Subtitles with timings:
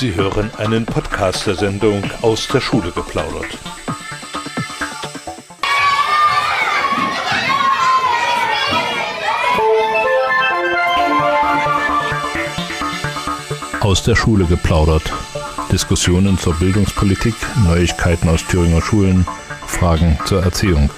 [0.00, 3.58] Sie hören einen Podcast der Sendung aus der Schule geplaudert.
[13.80, 15.02] Aus der Schule geplaudert.
[15.70, 17.34] Diskussionen zur Bildungspolitik,
[17.66, 19.26] Neuigkeiten aus Thüringer Schulen,
[19.66, 20.88] Fragen zur Erziehung.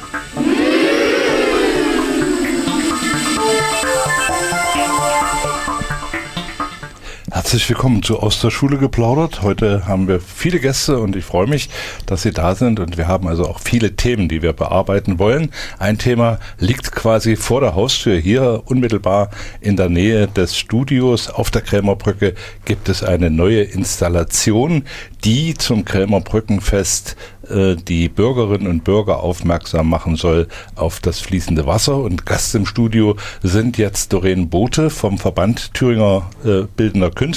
[7.43, 9.42] Herzlich willkommen zu Aus der Schule geplaudert.
[9.42, 11.70] Heute haben wir viele Gäste und ich freue mich,
[12.06, 15.51] dass Sie da sind und wir haben also auch viele Themen, die wir bearbeiten wollen.
[15.80, 19.28] Ein Thema liegt quasi vor der Haustür hier unmittelbar
[19.60, 21.28] in der Nähe des Studios.
[21.28, 22.34] Auf der Krämerbrücke
[22.65, 24.84] gibt es eine neue Installation,
[25.24, 27.16] die zum Krämerbrückenfest
[27.48, 30.46] äh, die Bürgerinnen und Bürger aufmerksam machen soll
[30.77, 31.96] auf das fließende Wasser.
[31.96, 37.31] Und Gast im Studio sind jetzt Doreen Bote vom Verband Thüringer äh, Bildender Künstler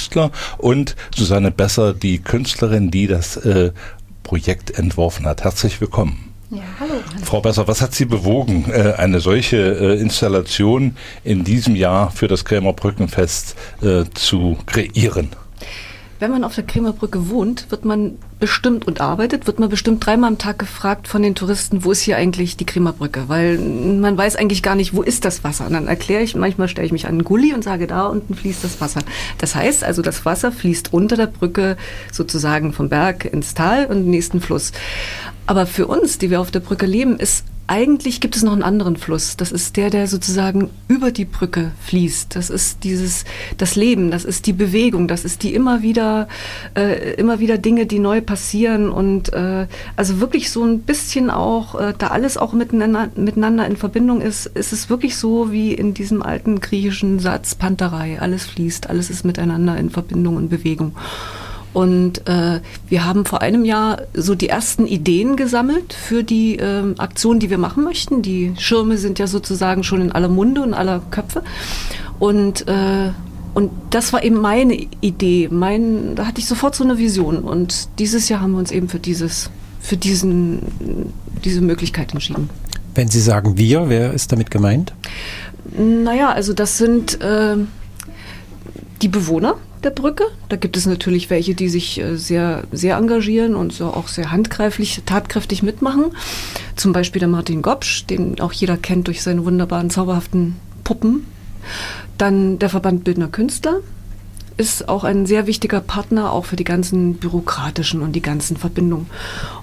[0.58, 3.72] und Susanne Besser, die Künstlerin, die das äh,
[4.22, 5.44] Projekt entworfen hat.
[5.44, 6.32] Herzlich willkommen.
[6.50, 6.94] Ja, hallo.
[7.24, 12.28] Frau Besser, was hat Sie bewogen, äh, eine solche äh, Installation in diesem Jahr für
[12.28, 13.56] das Krämer Brückenfest
[14.14, 15.30] zu kreieren?
[16.18, 20.28] Wenn man auf der Krämerbrücke wohnt, wird man bestimmt und arbeitet, wird man bestimmt dreimal
[20.28, 23.28] am Tag gefragt von den Touristen, wo ist hier eigentlich die Krämerbrücke?
[23.28, 25.66] Weil man weiß eigentlich gar nicht, wo ist das Wasser.
[25.66, 28.34] Und dann erkläre ich, manchmal stelle ich mich an einen Gully und sage, da unten
[28.34, 29.00] fließt das Wasser.
[29.38, 31.76] Das heißt also, das Wasser fließt unter der Brücke
[32.10, 34.72] sozusagen vom Berg ins Tal und den nächsten Fluss.
[35.46, 38.62] Aber für uns, die wir auf der Brücke leben, ist eigentlich gibt es noch einen
[38.62, 39.36] anderen Fluss.
[39.36, 42.36] Das ist der, der sozusagen über die Brücke fließt.
[42.36, 43.24] Das ist dieses,
[43.58, 46.28] das Leben, das ist die Bewegung, das ist die immer wieder,
[46.76, 51.74] äh, immer wieder Dinge, die neu passieren und äh, also wirklich so ein bisschen auch,
[51.80, 55.94] äh, da alles auch miteinander, miteinander in Verbindung ist, ist es wirklich so wie in
[55.94, 58.20] diesem alten griechischen Satz Panterei.
[58.20, 60.94] Alles fließt, alles ist miteinander in Verbindung und Bewegung.
[61.76, 66.94] Und äh, wir haben vor einem Jahr so die ersten Ideen gesammelt für die äh,
[66.96, 68.22] Aktion, die wir machen möchten.
[68.22, 71.42] Die Schirme sind ja sozusagen schon in aller Munde und aller Köpfe.
[72.18, 73.10] Und äh,
[73.52, 75.48] und das war eben meine Idee.
[75.50, 77.40] Mein, da hatte ich sofort so eine Vision.
[77.40, 81.12] Und dieses Jahr haben wir uns eben für dieses, für diesen,
[81.44, 82.48] diese Möglichkeit entschieden.
[82.94, 84.94] Wenn Sie sagen wir, wer ist damit gemeint?
[85.76, 87.56] Naja, also das sind äh,
[89.02, 89.56] die Bewohner
[89.86, 90.24] der Brücke.
[90.50, 94.30] Da gibt es natürlich welche, die sich äh, sehr, sehr engagieren und so auch sehr
[94.32, 96.06] handgreiflich, tatkräftig mitmachen.
[96.74, 101.26] Zum Beispiel der Martin Gopsch, den auch jeder kennt durch seine wunderbaren, zauberhaften Puppen.
[102.18, 103.80] Dann der Verband Bildner Künstler,
[104.56, 109.06] ist auch ein sehr wichtiger Partner, auch für die ganzen bürokratischen und die ganzen Verbindungen.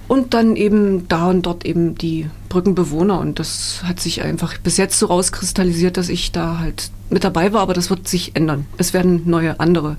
[0.06, 3.18] Und dann eben da und dort eben die Brückenbewohner.
[3.18, 7.52] Und das hat sich einfach bis jetzt so rauskristallisiert, dass ich da halt mit dabei
[7.52, 8.66] war, aber das wird sich ändern.
[8.78, 9.96] Es werden neue, andere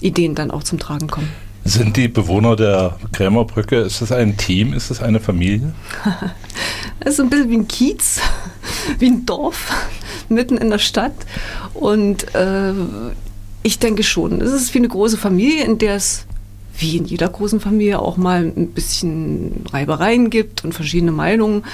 [0.00, 1.28] Ideen dann auch zum Tragen kommen.
[1.64, 5.72] Sind die Bewohner der Krämerbrücke, ist das ein Team, ist das eine Familie?
[7.02, 8.20] Es ist ein bisschen wie ein Kiez,
[8.98, 9.72] wie ein Dorf
[10.28, 11.14] mitten in der Stadt.
[11.72, 12.74] Und äh,
[13.62, 14.40] ich denke schon.
[14.40, 16.26] Es ist wie eine große Familie, in der es
[16.78, 21.64] wie in jeder großen Familie auch mal ein bisschen Reibereien gibt und verschiedene Meinungen.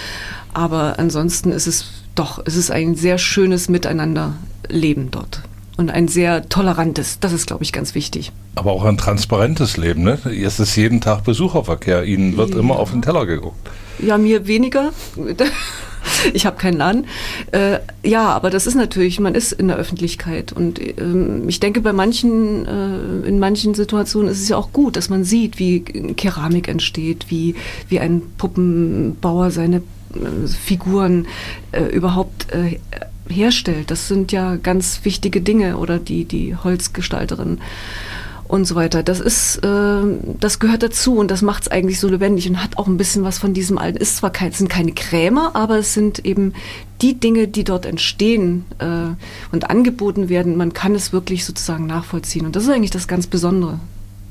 [0.53, 5.43] Aber ansonsten ist es doch, es ist ein sehr schönes Miteinanderleben dort.
[5.77, 8.33] Und ein sehr tolerantes, das ist, glaube ich, ganz wichtig.
[8.55, 10.19] Aber auch ein transparentes Leben, ne?
[10.25, 12.05] Es ist jeden Tag Besucherverkehr.
[12.05, 12.59] Ihnen wird ja.
[12.59, 13.69] immer auf den Teller geguckt.
[13.99, 14.93] Ja, mir weniger.
[16.33, 17.07] Ich habe keinen Laden.
[17.53, 21.81] Äh, ja, aber das ist natürlich, man ist in der Öffentlichkeit und ähm, ich denke,
[21.81, 25.81] bei manchen, äh, in manchen Situationen ist es ja auch gut, dass man sieht, wie
[25.81, 27.55] Keramik entsteht, wie,
[27.89, 31.27] wie ein Puppenbauer seine äh, Figuren
[31.73, 32.79] äh, überhaupt äh,
[33.29, 33.91] herstellt.
[33.91, 37.59] Das sind ja ganz wichtige Dinge oder die, die Holzgestalterin
[38.49, 39.03] und so weiter.
[39.03, 40.01] Das ist, äh,
[40.41, 43.25] das gehört dazu und das macht es eigentlich so lebendig und hat auch ein bisschen
[43.25, 43.99] was von diesem alten.
[43.99, 46.55] Ist zwar kein, sind keine Krämer, aber es sind eben
[47.03, 49.15] die Dinge, die dort entstehen äh,
[49.53, 50.57] und angeboten werden.
[50.57, 53.81] Man kann es wirklich sozusagen nachvollziehen und das ist eigentlich das ganz Besondere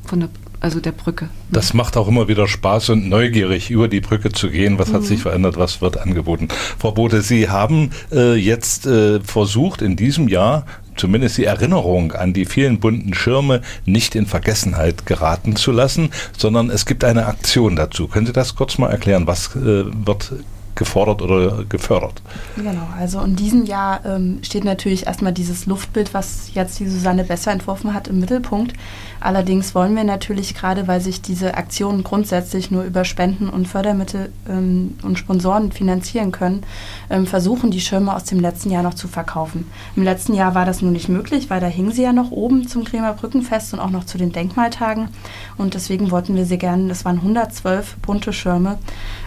[0.05, 0.29] von der
[0.65, 1.29] also der Brücke.
[1.51, 4.79] Das macht auch immer wieder Spaß und neugierig, über die Brücke zu gehen.
[4.79, 4.93] Was mhm.
[4.93, 5.57] hat sich verändert?
[5.57, 6.47] Was wird angeboten?
[6.79, 12.33] Frau Bote, Sie haben äh, jetzt äh, versucht, in diesem Jahr zumindest die Erinnerung an
[12.33, 17.75] die vielen bunten Schirme nicht in Vergessenheit geraten zu lassen, sondern es gibt eine Aktion
[17.75, 18.07] dazu.
[18.07, 19.27] Können Sie das kurz mal erklären?
[19.27, 20.33] Was äh, wird
[20.75, 22.21] gefordert oder gefördert?
[22.55, 27.23] Genau, also in diesem Jahr ähm, steht natürlich erstmal dieses Luftbild, was jetzt die Susanne
[27.23, 28.73] Besser entworfen hat, im Mittelpunkt.
[29.19, 34.31] Allerdings wollen wir natürlich gerade, weil sich diese Aktionen grundsätzlich nur über Spenden und Fördermittel
[34.47, 36.63] ähm, und Sponsoren finanzieren können,
[37.09, 39.65] ähm, versuchen, die Schirme aus dem letzten Jahr noch zu verkaufen.
[39.95, 42.67] Im letzten Jahr war das nur nicht möglich, weil da hingen sie ja noch oben
[42.67, 45.09] zum Kremer Brückenfest und auch noch zu den Denkmaltagen.
[45.57, 48.77] Und deswegen wollten wir sie gerne, das waren 112 bunte Schirme,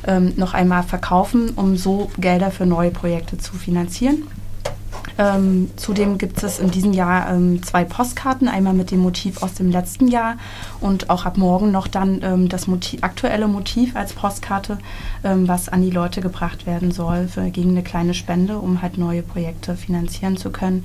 [0.06, 4.24] ähm, noch einmal verkaufen, um so Gelder für neue Projekte zu finanzieren.
[5.16, 9.54] Ähm, zudem gibt es in diesem Jahr ähm, zwei Postkarten, einmal mit dem Motiv aus
[9.54, 10.36] dem letzten Jahr
[10.80, 14.78] und auch ab morgen noch dann ähm, das Motiv, aktuelle Motiv als Postkarte,
[15.24, 18.96] ähm, was an die Leute gebracht werden soll für, gegen eine kleine Spende, um halt
[18.96, 20.84] neue Projekte finanzieren zu können.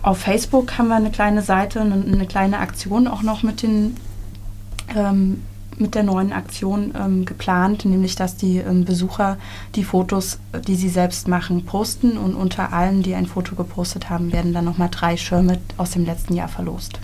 [0.00, 3.96] Auf Facebook haben wir eine kleine Seite, eine, eine kleine Aktion auch noch mit den
[4.96, 5.42] ähm,
[5.78, 9.38] mit der neuen Aktion ähm, geplant, nämlich dass die ähm, Besucher
[9.74, 14.32] die Fotos, die sie selbst machen, posten und unter allen, die ein Foto gepostet haben,
[14.32, 16.98] werden dann nochmal drei Schirme aus dem letzten Jahr verlost.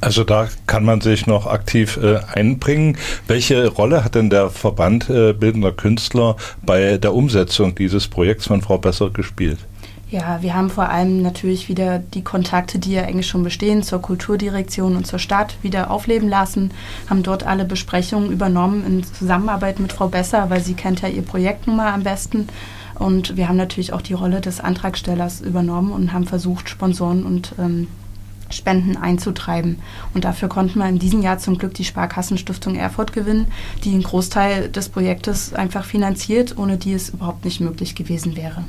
[0.00, 2.98] Also da kann man sich noch aktiv äh, einbringen.
[3.26, 8.60] Welche Rolle hat denn der Verband äh, Bildender Künstler bei der Umsetzung dieses Projekts von
[8.60, 9.58] Frau Besser gespielt?
[10.14, 14.00] Ja, wir haben vor allem natürlich wieder die Kontakte, die ja eigentlich schon bestehen, zur
[14.00, 16.70] Kulturdirektion und zur Stadt wieder aufleben lassen,
[17.10, 21.22] haben dort alle Besprechungen übernommen in Zusammenarbeit mit Frau Besser, weil sie kennt ja ihr
[21.22, 22.46] Projekt nun mal am besten.
[22.96, 27.56] Und wir haben natürlich auch die Rolle des Antragstellers übernommen und haben versucht, Sponsoren und
[27.58, 27.88] ähm,
[28.50, 29.80] Spenden einzutreiben.
[30.14, 33.48] Und dafür konnten wir in diesem Jahr zum Glück die Sparkassenstiftung Erfurt gewinnen,
[33.82, 38.62] die einen Großteil des Projektes einfach finanziert, ohne die es überhaupt nicht möglich gewesen wäre.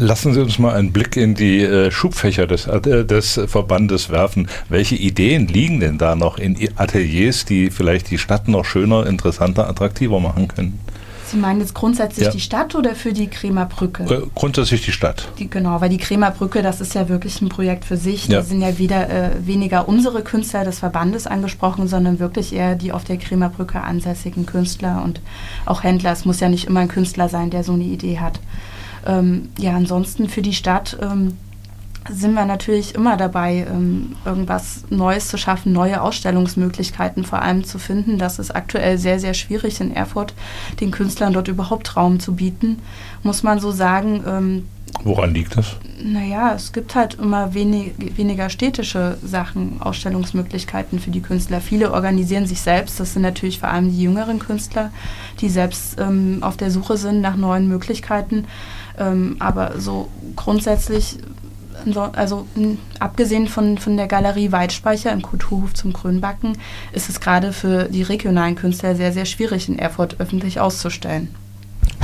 [0.00, 4.48] Lassen Sie uns mal einen Blick in die äh, Schubfächer des, äh, des Verbandes werfen.
[4.70, 9.68] Welche Ideen liegen denn da noch in Ateliers, die vielleicht die Stadt noch schöner, interessanter,
[9.68, 10.78] attraktiver machen können?
[11.26, 12.32] Sie meinen jetzt grundsätzlich ja.
[12.32, 14.04] die Stadt oder für die Kremer Brücke?
[14.04, 15.28] Äh, grundsätzlich die Stadt.
[15.38, 18.26] Die, genau, weil die Kremer Brücke, das ist ja wirklich ein Projekt für sich.
[18.26, 18.38] Ja.
[18.38, 22.92] Da sind ja wieder äh, weniger unsere Künstler des Verbandes angesprochen, sondern wirklich eher die
[22.92, 25.20] auf der Kremer Brücke ansässigen Künstler und
[25.66, 26.12] auch Händler.
[26.12, 28.40] Es muss ja nicht immer ein Künstler sein, der so eine Idee hat.
[29.06, 31.36] Ähm, ja, ansonsten für die Stadt ähm,
[32.08, 37.78] sind wir natürlich immer dabei, ähm, irgendwas Neues zu schaffen, neue Ausstellungsmöglichkeiten vor allem zu
[37.78, 38.18] finden.
[38.18, 40.34] Das ist aktuell sehr, sehr schwierig in Erfurt,
[40.80, 42.78] den Künstlern dort überhaupt Raum zu bieten,
[43.22, 44.22] muss man so sagen.
[44.26, 44.66] Ähm,
[45.04, 45.76] Woran liegt das?
[46.02, 51.60] Naja, es gibt halt immer wenig, weniger städtische Sachen, Ausstellungsmöglichkeiten für die Künstler.
[51.60, 52.98] Viele organisieren sich selbst.
[53.00, 54.90] Das sind natürlich vor allem die jüngeren Künstler,
[55.40, 58.46] die selbst ähm, auf der Suche sind nach neuen Möglichkeiten.
[58.98, 61.18] Ähm, aber so grundsätzlich,
[62.14, 62.46] also
[62.98, 66.58] abgesehen von, von der Galerie Weitspeicher im Kulturhof zum Grünbacken,
[66.92, 71.28] ist es gerade für die regionalen Künstler sehr, sehr schwierig, in Erfurt öffentlich auszustellen.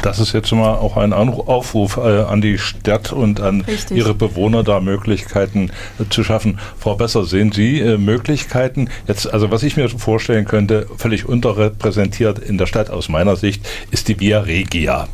[0.07, 3.97] Das ist jetzt mal auch ein Aufruf äh, an die Stadt und an Richtig.
[3.97, 6.61] ihre Bewohner, da Möglichkeiten äh, zu schaffen.
[6.79, 8.89] Frau Besser, sehen Sie äh, Möglichkeiten?
[9.09, 13.67] Jetzt, also was ich mir vorstellen könnte, völlig unterrepräsentiert in der Stadt aus meiner Sicht,
[13.91, 15.09] ist die Via Regia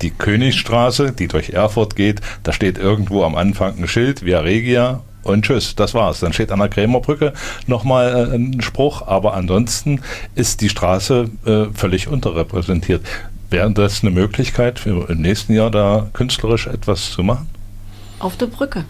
[0.00, 5.02] die Königstraße, die durch Erfurt geht, da steht irgendwo am Anfang ein Schild, Via Regia,
[5.22, 6.20] und tschüss, das war's.
[6.20, 7.32] Dann steht an der Krämerbrücke
[7.66, 10.00] nochmal äh, ein Spruch, aber ansonsten
[10.34, 13.02] ist die Straße äh, völlig unterrepräsentiert.
[13.50, 17.48] Wäre das eine Möglichkeit, für im nächsten Jahr da künstlerisch etwas zu machen?
[18.20, 18.84] Auf der Brücke.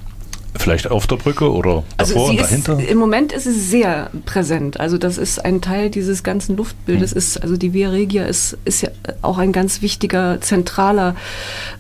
[0.57, 2.79] Vielleicht auf der Brücke oder also davor und dahinter?
[2.79, 4.81] Ist, Im Moment ist es sehr präsent.
[4.81, 7.13] Also das ist ein Teil dieses ganzen Luftbildes.
[7.13, 7.19] Hm.
[7.19, 8.91] Ist, also die Via Regia ist, ist ja
[9.23, 11.15] auch ein ganz wichtiger, zentraler,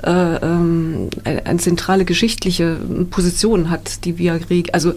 [0.02, 2.76] äh, ähm, eine zentrale geschichtliche
[3.10, 4.72] Position hat die Via Regia.
[4.72, 4.94] Also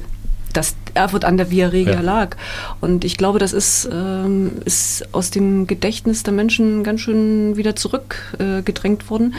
[0.53, 2.01] dass Erfurt an der Via Regia ja.
[2.01, 2.37] lag.
[2.79, 7.75] Und ich glaube, das ist, ähm, ist aus dem Gedächtnis der Menschen ganz schön wieder
[7.75, 9.33] zurückgedrängt äh, worden.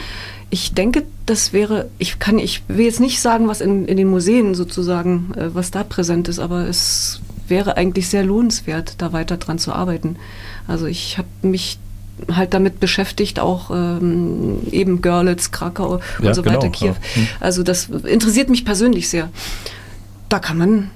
[0.49, 4.07] Ich denke, das wäre, ich kann, ich will jetzt nicht sagen, was in, in den
[4.07, 9.37] Museen sozusagen, äh, was da präsent ist, aber es wäre eigentlich sehr lohnenswert, da weiter
[9.37, 10.17] dran zu arbeiten.
[10.67, 11.79] Also ich habe mich
[12.31, 16.87] halt damit beschäftigt, auch ähm, eben Görlitz, Krakau und ja, so weiter, genau, Kiew.
[16.87, 16.95] Ja.
[17.13, 17.27] Hm.
[17.39, 19.29] Also das interessiert mich persönlich sehr.
[20.29, 20.91] Da kann man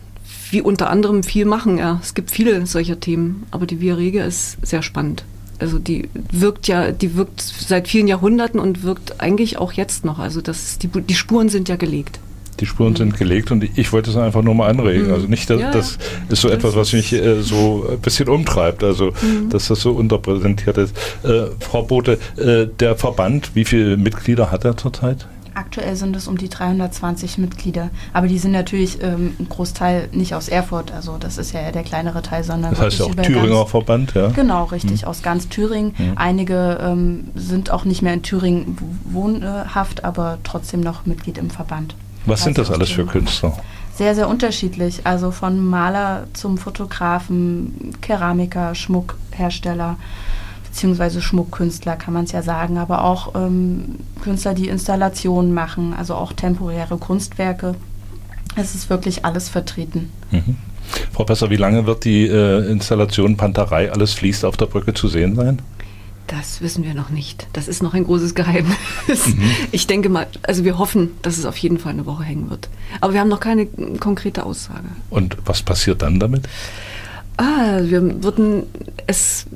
[0.51, 1.99] wie unter anderem viel machen, ja.
[2.01, 5.23] Es gibt viele solcher Themen, aber die Via Regia ist sehr spannend
[5.59, 10.19] also die wirkt ja, die wirkt seit vielen Jahrhunderten und wirkt eigentlich auch jetzt noch.
[10.19, 12.19] Also das, die, die Spuren sind ja gelegt.
[12.59, 15.07] Die Spuren sind gelegt und ich wollte es einfach nur mal anregen.
[15.07, 15.13] Mhm.
[15.13, 15.97] Also nicht, dass, ja, das
[16.29, 19.49] ist so das etwas, was mich äh, so ein bisschen umtreibt, also mhm.
[19.49, 20.95] dass das so unterpräsentiert ist.
[21.23, 25.27] Äh, Frau Bote, äh, der Verband, wie viele Mitglieder hat er zurzeit?
[25.59, 27.89] Aktuell sind es um die 320 Mitglieder.
[28.13, 30.93] Aber die sind natürlich ähm, ein Großteil nicht aus Erfurt.
[30.93, 32.71] Also das ist ja eher der kleinere Teil, sondern.
[32.71, 34.29] Das heißt ja auch Thüringer Verband, ja?
[34.29, 35.09] Genau, richtig, hm.
[35.09, 35.93] aus ganz Thüringen.
[35.97, 36.13] Hm.
[36.15, 41.93] Einige ähm, sind auch nicht mehr in Thüringen wohnhaft, aber trotzdem noch Mitglied im Verband.
[42.25, 43.57] Was sind das alles für Künstler?
[43.95, 45.01] Sehr, sehr unterschiedlich.
[45.03, 49.97] Also von Maler zum Fotografen, Keramiker, Schmuckhersteller
[50.69, 56.15] beziehungsweise Schmuckkünstler kann man es ja sagen, aber auch ähm, Künstler, die Installationen machen, also
[56.15, 57.75] auch temporäre Kunstwerke.
[58.55, 60.09] Es ist wirklich alles vertreten.
[60.31, 60.57] Mhm.
[61.13, 65.07] Frau Besser, wie lange wird die äh, Installation Panterei Alles fließt auf der Brücke zu
[65.07, 65.61] sehen sein?
[66.27, 67.47] Das wissen wir noch nicht.
[67.53, 68.77] Das ist noch ein großes Geheimnis.
[69.07, 69.41] Mhm.
[69.71, 72.69] Ich denke mal, also wir hoffen, dass es auf jeden Fall eine Woche hängen wird.
[73.01, 73.65] Aber wir haben noch keine
[73.99, 74.85] konkrete Aussage.
[75.09, 76.47] Und was passiert dann damit?
[77.38, 78.63] Ah, wir würden
[79.07, 79.47] es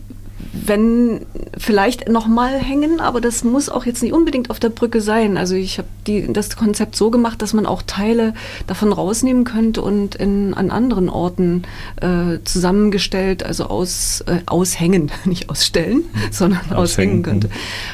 [0.67, 1.25] wenn
[1.57, 5.37] vielleicht nochmal hängen, aber das muss auch jetzt nicht unbedingt auf der Brücke sein.
[5.37, 5.87] Also ich habe
[6.31, 8.33] das Konzept so gemacht, dass man auch Teile
[8.67, 11.63] davon rausnehmen könnte und in, an anderen Orten
[12.01, 16.19] äh, zusammengestellt, also aus, äh, aushängen, nicht ausstellen, mhm.
[16.31, 17.49] sondern aushängen, aushängen könnte.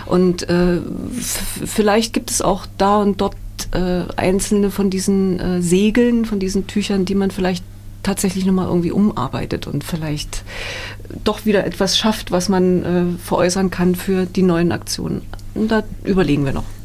[0.05, 0.79] Und äh,
[1.65, 3.35] vielleicht gibt es auch da und dort
[3.71, 7.63] äh, einzelne von diesen äh, Segeln, von diesen Tüchern, die man vielleicht
[8.03, 10.43] tatsächlich nochmal irgendwie umarbeitet und vielleicht
[11.23, 15.21] doch wieder etwas schafft, was man äh, veräußern kann für die neuen Aktionen.
[15.53, 16.78] Und da überlegen wir noch.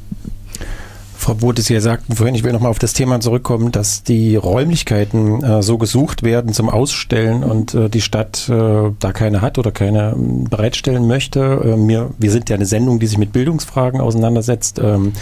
[1.16, 5.42] Frau Bote, Sie sagten vorhin, ich will nochmal auf das Thema zurückkommen, dass die Räumlichkeiten
[5.42, 9.72] äh, so gesucht werden zum Ausstellen und äh, die Stadt äh, da keine hat oder
[9.72, 11.40] keine ähm, bereitstellen möchte.
[11.40, 14.78] Äh, wir, wir sind ja eine Sendung, die sich mit Bildungsfragen auseinandersetzt.
[14.82, 15.12] Ähm,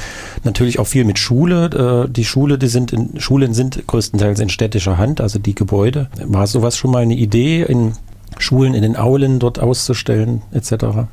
[0.45, 2.07] natürlich auch viel mit Schule.
[2.07, 6.09] Äh, die Schule, die sind in, Schulen sind größtenteils in städtischer Hand, also die Gebäude.
[6.25, 7.93] War sowas schon mal eine Idee, in
[8.39, 11.07] Schulen in den Aulen dort auszustellen, etc.?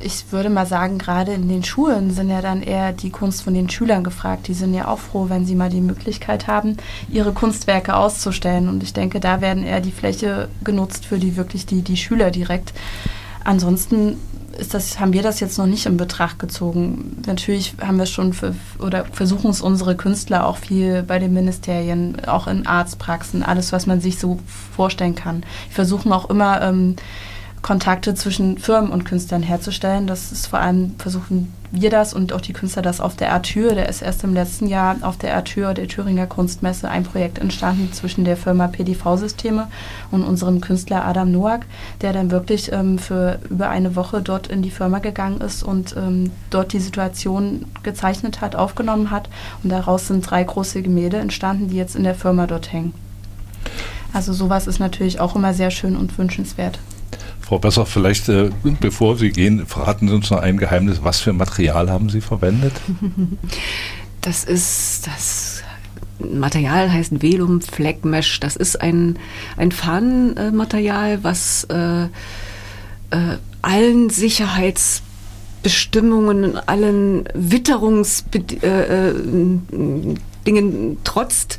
[0.00, 3.54] Ich würde mal sagen, gerade in den Schulen sind ja dann eher die Kunst von
[3.54, 4.48] den Schülern gefragt.
[4.48, 6.76] Die sind ja auch froh, wenn sie mal die Möglichkeit haben,
[7.10, 8.68] ihre Kunstwerke auszustellen.
[8.68, 12.30] Und ich denke, da werden eher die Fläche genutzt für die wirklich die, die Schüler
[12.30, 12.72] direkt.
[13.44, 14.16] Ansonsten
[14.58, 17.22] ist das, haben wir das jetzt noch nicht in Betracht gezogen.
[17.26, 22.24] Natürlich haben wir schon für, oder versuchen es unsere Künstler auch viel bei den Ministerien,
[22.26, 24.38] auch in Arztpraxen, alles, was man sich so
[24.74, 25.42] vorstellen kann.
[25.68, 26.96] Wir versuchen auch immer ähm,
[27.62, 30.06] Kontakte zwischen Firmen und Künstlern herzustellen.
[30.06, 33.74] Das ist vor allem, versuchen wir das und auch die Künstler das auf der Artür.
[33.74, 37.92] Der ist erst im letzten Jahr auf der Artür der Thüringer Kunstmesse ein Projekt entstanden
[37.92, 39.68] zwischen der Firma PDV-Systeme
[40.10, 41.66] und unserem Künstler Adam Noack,
[42.00, 45.94] der dann wirklich ähm, für über eine Woche dort in die Firma gegangen ist und
[45.96, 49.28] ähm, dort die Situation gezeichnet hat, aufgenommen hat.
[49.62, 52.94] Und daraus sind drei große Gemälde entstanden, die jetzt in der Firma dort hängen.
[54.12, 56.80] Also sowas ist natürlich auch immer sehr schön und wünschenswert.
[57.40, 58.50] Frau Besser, vielleicht äh,
[58.80, 61.00] bevor Sie gehen, verraten Sie uns noch ein Geheimnis.
[61.02, 62.72] Was für Material haben Sie verwendet?
[64.22, 65.62] Das ist das
[66.18, 68.38] Material heißt Velum Flag Mesh.
[68.40, 69.18] Das ist ein,
[69.56, 72.08] ein Fahnenmaterial, was äh, äh,
[73.62, 80.14] allen Sicherheitsbestimmungen, allen Witterungsbedingungen äh, äh,
[80.46, 81.58] Dingen trotzt.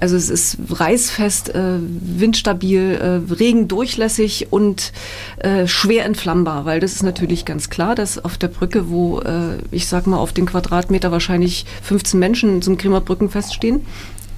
[0.00, 4.92] Also es ist reißfest, äh, windstabil, äh, regendurchlässig und
[5.38, 9.58] äh, schwer entflammbar, weil das ist natürlich ganz klar, dass auf der Brücke, wo äh,
[9.70, 13.86] ich sag mal auf den Quadratmeter wahrscheinlich 15 Menschen zum Bremer Brückenfest stehen,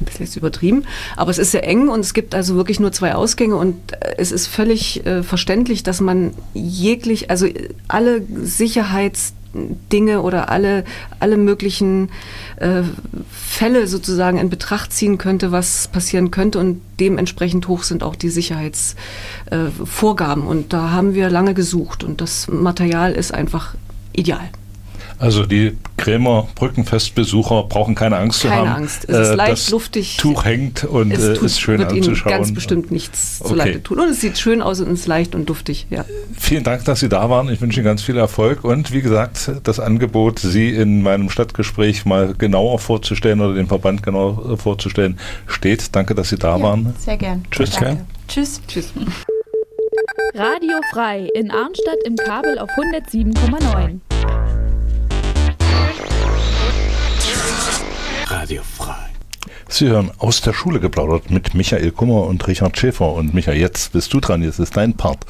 [0.00, 0.84] ein bisschen ist übertrieben,
[1.16, 4.14] aber es ist sehr eng und es gibt also wirklich nur zwei Ausgänge und äh,
[4.18, 7.46] es ist völlig äh, verständlich, dass man jeglich, also
[7.88, 9.34] alle Sicherheits
[9.92, 10.84] Dinge oder alle,
[11.20, 12.10] alle möglichen
[12.56, 12.82] äh,
[13.30, 16.58] Fälle sozusagen in Betracht ziehen könnte, was passieren könnte.
[16.58, 20.44] Und dementsprechend hoch sind auch die Sicherheitsvorgaben.
[20.44, 22.04] Äh, und da haben wir lange gesucht.
[22.04, 23.74] Und das Material ist einfach
[24.12, 24.50] ideal.
[25.24, 28.66] Also die Krämer Brückenfestbesucher brauchen keine Angst keine zu haben.
[28.66, 29.08] Keine Angst.
[29.08, 30.16] Es ist äh, leicht luftig.
[30.18, 32.32] Tuch hängt und es äh, tut, ist schön wird anzuschauen.
[32.32, 33.48] Ihnen ganz bestimmt nichts okay.
[33.48, 34.00] zu leide tun.
[34.00, 35.86] Und es sieht schön aus und ist leicht und duftig.
[35.88, 36.04] Ja.
[36.38, 37.48] Vielen Dank, dass Sie da waren.
[37.48, 42.04] Ich wünsche Ihnen ganz viel Erfolg und wie gesagt, das Angebot, Sie in meinem Stadtgespräch
[42.04, 45.96] mal genauer vorzustellen oder den Verband genauer vorzustellen, steht.
[45.96, 46.94] Danke, dass Sie da ja, waren.
[46.98, 47.44] Sehr gern.
[47.50, 47.70] Tschüss.
[47.70, 48.04] Danke.
[48.28, 48.60] Tschüss.
[48.68, 48.92] Tschüss.
[50.34, 54.00] Radio frei in Arnstadt im Kabel auf 107,9.
[58.44, 59.06] Radio frei.
[59.70, 63.14] Sie hören aus der Schule geplaudert mit Michael Kummer und Richard Schäfer.
[63.14, 65.24] Und Michael, jetzt bist du dran, jetzt ist dein Part.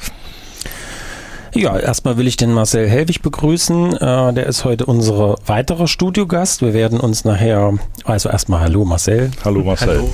[1.55, 3.93] Ja, erstmal will ich den Marcel Helwig begrüßen.
[3.95, 6.61] Äh, der ist heute unser weiterer Studiogast.
[6.61, 9.31] Wir werden uns nachher, also erstmal Hallo Marcel.
[9.45, 9.87] Hallo Marcel.
[9.87, 10.11] Hallo.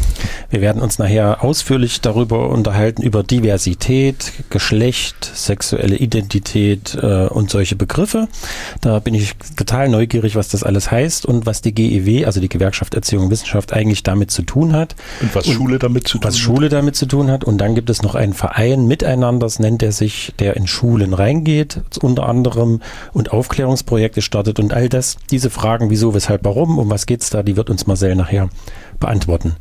[0.51, 7.75] Wir werden uns nachher ausführlich darüber unterhalten, über Diversität, Geschlecht, sexuelle Identität äh, und solche
[7.75, 8.27] Begriffe.
[8.81, 12.49] Da bin ich total neugierig, was das alles heißt und was die GEW, also die
[12.49, 14.95] Gewerkschaft Erziehung und Wissenschaft, eigentlich damit zu tun hat.
[15.21, 16.33] Und was und Schule damit zu tun was hat.
[16.33, 17.43] Was Schule damit zu tun hat.
[17.45, 21.15] Und dann gibt es noch einen Verein miteinander, das nennt er sich, der in Schulen
[21.15, 22.81] rein reingeht, unter anderem
[23.13, 27.43] und Aufklärungsprojekte startet und all das, diese Fragen, wieso, weshalb, warum, um was geht's da,
[27.43, 28.49] die wird uns Marcel nachher
[28.99, 29.55] beantworten.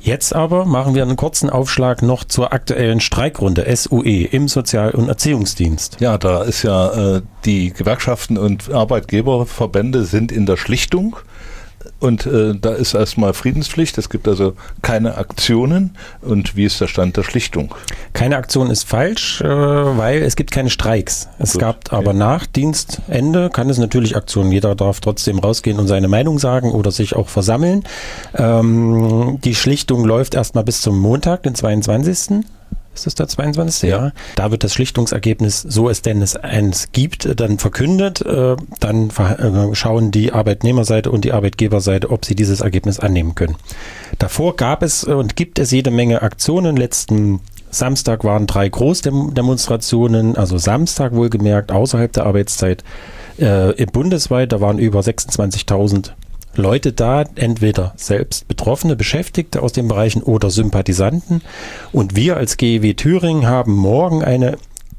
[0.00, 5.08] Jetzt aber machen wir einen kurzen Aufschlag noch zur aktuellen Streikrunde SUE im Sozial- und
[5.08, 5.96] Erziehungsdienst.
[6.00, 11.16] Ja, da ist ja äh, die Gewerkschaften und Arbeitgeberverbände sind in der Schlichtung.
[12.00, 13.96] Und äh, da ist erstmal Friedenspflicht.
[13.98, 15.96] Es gibt also keine Aktionen.
[16.20, 17.74] Und wie ist der Stand der Schlichtung?
[18.12, 21.28] Keine Aktion ist falsch, äh, weil es gibt keine Streiks.
[21.38, 22.18] Es Gut, gab aber okay.
[22.18, 24.52] nach Dienstende kann es natürlich Aktionen.
[24.52, 27.84] Jeder darf trotzdem rausgehen und seine Meinung sagen oder sich auch versammeln.
[28.34, 32.44] Ähm, die Schlichtung läuft erstmal bis zum Montag, den 22
[32.94, 33.90] ist das der 22.
[33.90, 34.12] Ja.
[34.36, 38.20] Da wird das Schlichtungsergebnis, so es denn es eins gibt, dann verkündet.
[38.22, 43.56] Äh, dann äh, schauen die Arbeitnehmerseite und die Arbeitgeberseite, ob sie dieses Ergebnis annehmen können.
[44.18, 46.76] Davor gab es und gibt es jede Menge Aktionen.
[46.76, 52.84] Letzten Samstag waren drei Großdemonstrationen, also Samstag wohlgemerkt, außerhalb der Arbeitszeit,
[53.36, 54.52] äh, bundesweit.
[54.52, 56.12] Da waren über 26.000
[56.56, 61.42] Leute da, entweder selbst Betroffene, Beschäftigte aus den Bereichen oder Sympathisanten.
[61.92, 64.56] Und wir als GEW Thüringen haben morgen eine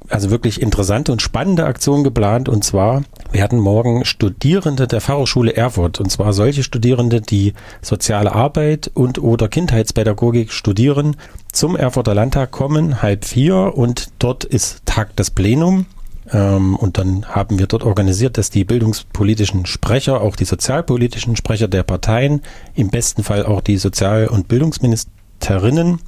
[0.10, 2.50] also wirklich interessante und spannende Aktion geplant.
[2.50, 8.92] Und zwar werden morgen Studierende der Fachhochschule Erfurt, und zwar solche Studierende, die soziale Arbeit
[8.94, 11.18] und oder Kindheitspädagogik studieren,
[11.52, 13.74] zum Erfurter Landtag kommen, halb vier.
[13.76, 15.86] Und dort ist Tag des Plenum.
[16.32, 21.68] Ähm, und dann haben wir dort organisiert, dass die bildungspolitischen Sprecher, auch die sozialpolitischen Sprecher
[21.68, 22.42] der Parteien,
[22.76, 26.00] im besten Fall auch die Sozial- und Bildungsministerinnen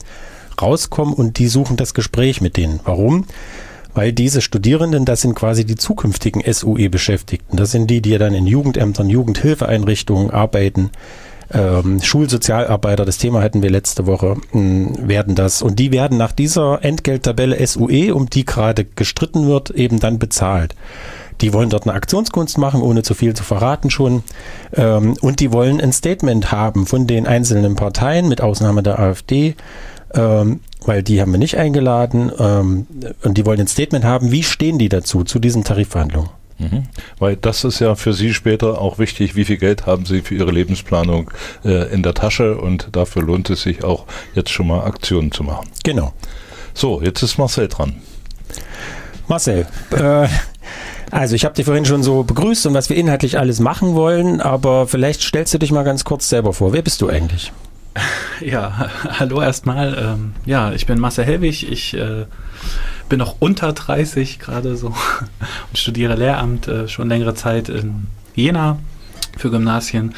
[0.59, 2.79] rauskommen und die suchen das Gespräch mit denen.
[2.83, 3.25] Warum?
[3.93, 7.57] Weil diese Studierenden, das sind quasi die zukünftigen SUE-Beschäftigten.
[7.57, 10.91] Das sind die, die ja dann in Jugendämtern, Jugendhilfeeinrichtungen arbeiten,
[11.53, 15.61] ähm, Schulsozialarbeiter, das Thema hatten wir letzte Woche, mh, hm, werden das.
[15.61, 20.75] Und die werden nach dieser Entgelttabelle SUE, um die gerade gestritten wird, eben dann bezahlt.
[21.41, 24.23] Die wollen dort eine Aktionskunst machen, ohne zu viel zu verraten schon.
[24.73, 29.55] Ähm, und die wollen ein Statement haben von den einzelnen Parteien, mit Ausnahme der AfD,
[30.13, 32.31] ähm, weil die haben wir nicht eingeladen.
[32.39, 32.87] Ähm,
[33.23, 36.29] und die wollen ein Statement haben, wie stehen die dazu, zu diesen Tarifverhandlungen.
[36.59, 36.83] Mhm.
[37.19, 40.35] Weil das ist ja für Sie später auch wichtig, wie viel Geld haben Sie für
[40.35, 41.31] Ihre Lebensplanung
[41.63, 45.43] äh, in der Tasche und dafür lohnt es sich auch jetzt schon mal Aktionen zu
[45.43, 45.69] machen.
[45.83, 46.13] Genau.
[46.73, 47.95] So, jetzt ist Marcel dran.
[49.27, 50.27] Marcel, äh,
[51.11, 54.41] also ich habe dich vorhin schon so begrüßt und was wir inhaltlich alles machen wollen,
[54.41, 56.73] aber vielleicht stellst du dich mal ganz kurz selber vor.
[56.73, 57.51] Wer bist du eigentlich?
[58.41, 58.89] Ja,
[59.19, 59.97] hallo erstmal.
[59.97, 61.69] Ähm, ja, ich bin Marcel Helwig.
[61.69, 62.25] Ich äh,
[63.09, 64.87] bin noch unter 30 gerade so
[65.69, 68.79] und studiere Lehramt äh, schon längere Zeit in Jena
[69.37, 70.13] für Gymnasien.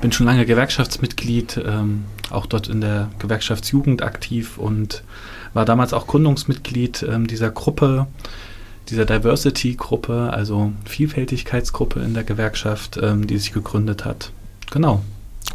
[0.00, 5.02] Bin schon lange Gewerkschaftsmitglied, ähm, auch dort in der Gewerkschaftsjugend aktiv und
[5.54, 8.06] war damals auch Gründungsmitglied ähm, dieser Gruppe,
[8.88, 14.32] dieser Diversity-Gruppe, also Vielfältigkeitsgruppe in der Gewerkschaft, ähm, die sich gegründet hat.
[14.70, 15.02] Genau.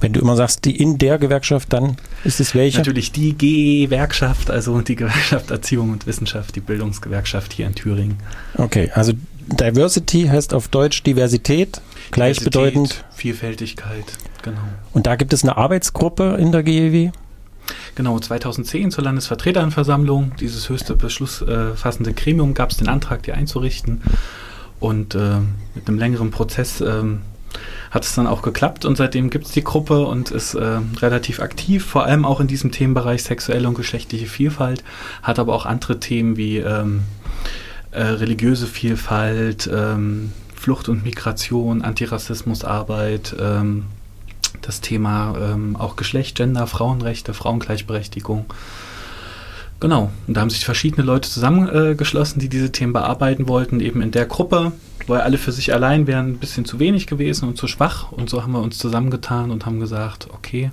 [0.02, 2.78] Wenn du immer sagst, die in der Gewerkschaft, dann ist es welche?
[2.78, 8.18] Natürlich die Gewerkschaft, also die Gewerkschaft Erziehung und Wissenschaft, die Bildungsgewerkschaft hier in Thüringen.
[8.56, 9.14] Okay, also
[9.48, 11.82] Diversity heißt auf Deutsch Diversität,
[12.12, 13.04] gleichbedeutend.
[13.12, 14.06] Vielfältigkeit,
[14.42, 14.58] genau.
[14.94, 17.12] Und da gibt es eine Arbeitsgruppe in der GEW?
[17.96, 24.02] Genau, 2010 zur Landesvertreterenversammlung, dieses höchste beschlussfassende Gremium, gab es den Antrag, die einzurichten.
[24.80, 25.40] Und äh,
[25.76, 27.22] mit einem längeren Prozess ähm,
[27.92, 31.40] hat es dann auch geklappt und seitdem gibt es die Gruppe und ist äh, relativ
[31.40, 34.84] aktiv, vor allem auch in diesem Themenbereich sexuelle und geschlechtliche Vielfalt,
[35.24, 37.04] hat aber auch andere Themen wie ähm,
[37.92, 43.86] äh, religiöse Vielfalt, ähm, Flucht und Migration, Antirassismusarbeit, ähm,
[44.62, 48.46] das Thema ähm, auch Geschlecht, Gender, Frauenrechte, Frauengleichberechtigung.
[49.80, 54.12] Genau, und da haben sich verschiedene Leute zusammengeschlossen, die diese Themen bearbeiten wollten, eben in
[54.12, 54.74] der Gruppe
[55.10, 58.12] weil alle für sich allein wären ein bisschen zu wenig gewesen und zu schwach.
[58.12, 60.72] Und so haben wir uns zusammengetan und haben gesagt, okay,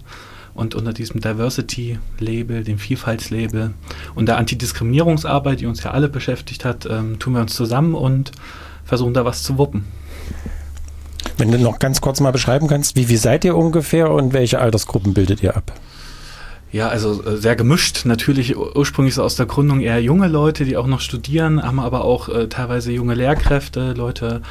[0.54, 3.74] und unter diesem Diversity-Label, dem Vielfaltslabel
[4.14, 8.32] und der Antidiskriminierungsarbeit, die uns ja alle beschäftigt hat, ähm, tun wir uns zusammen und
[8.84, 9.84] versuchen da was zu wuppen.
[11.38, 14.58] Wenn du noch ganz kurz mal beschreiben kannst, wie, wie seid ihr ungefähr und welche
[14.58, 15.72] Altersgruppen bildet ihr ab?
[16.72, 18.04] Ja, also äh, sehr gemischt.
[18.04, 22.04] Natürlich ursprünglich so aus der Gründung eher junge Leute, die auch noch studieren, haben aber
[22.04, 24.42] auch äh, teilweise junge Lehrkräfte, Leute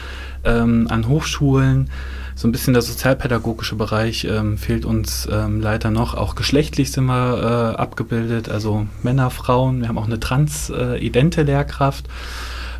[0.43, 1.89] ähm, an Hochschulen.
[2.35, 6.15] So ein bisschen der sozialpädagogische Bereich ähm, fehlt uns ähm, leider noch.
[6.15, 9.81] Auch geschlechtlich sind wir äh, abgebildet, also Männer, Frauen.
[9.81, 12.07] Wir haben auch eine transidente äh, Lehrkraft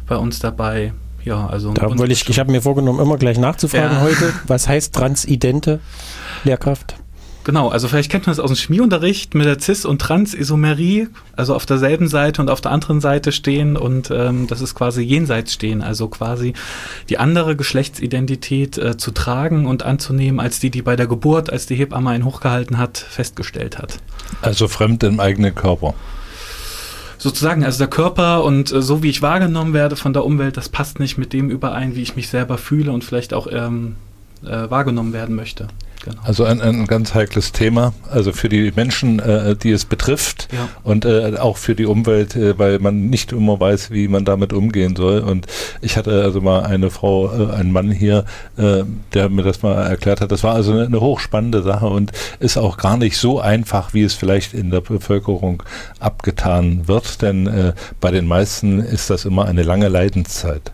[0.07, 0.93] bei uns dabei.
[1.23, 4.01] Ja, also da wollte ich, ich habe mir vorgenommen, immer gleich nachzufragen ja.
[4.01, 4.33] heute.
[4.45, 5.79] Was heißt transidente
[6.43, 6.97] Lehrkraft?
[7.45, 11.53] Genau, also vielleicht kennt man das aus dem Chemieunterricht mit der Cis- und Trans-Isomerie, also
[11.53, 15.53] auf derselben Seite und auf der anderen Seite stehen und ähm, das ist quasi jenseits
[15.53, 16.53] stehen, also quasi
[17.07, 21.67] die andere Geschlechtsidentität äh, zu tragen und anzunehmen, als die, die bei der Geburt, als
[21.67, 23.99] die Hebamme einen hochgehalten hat, festgestellt hat.
[24.41, 25.93] Also fremd im eigenen Körper
[27.19, 30.69] sozusagen, also der Körper und äh, so wie ich wahrgenommen werde von der Umwelt, das
[30.69, 33.95] passt nicht mit dem überein, wie ich mich selber fühle und vielleicht auch ähm,
[34.43, 35.67] äh, wahrgenommen werden möchte.
[36.05, 36.21] Genau.
[36.23, 40.69] Also ein, ein ganz heikles Thema, also für die Menschen, äh, die es betrifft ja.
[40.83, 44.53] und äh, auch für die Umwelt, äh, weil man nicht immer weiß, wie man damit
[44.53, 45.21] umgehen soll.
[45.21, 45.47] Und
[45.81, 48.83] ich hatte also mal eine Frau, äh, einen Mann hier, äh,
[49.15, 50.31] der mir das mal erklärt hat.
[50.31, 54.03] Das war also eine, eine, hochspannende Sache und ist auch gar nicht so einfach, wie
[54.03, 55.63] es vielleicht in der Bevölkerung
[55.99, 60.71] abgetan wird, denn äh, bei den meisten ist das immer eine lange Leidenszeit.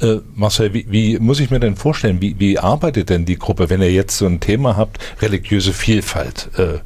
[0.00, 3.70] Äh, Marcel, wie, wie, muss ich mir denn vorstellen, wie, wie, arbeitet denn die Gruppe,
[3.70, 6.50] wenn ihr jetzt so ein Thema habt, religiöse Vielfalt?
[6.56, 6.78] Äh,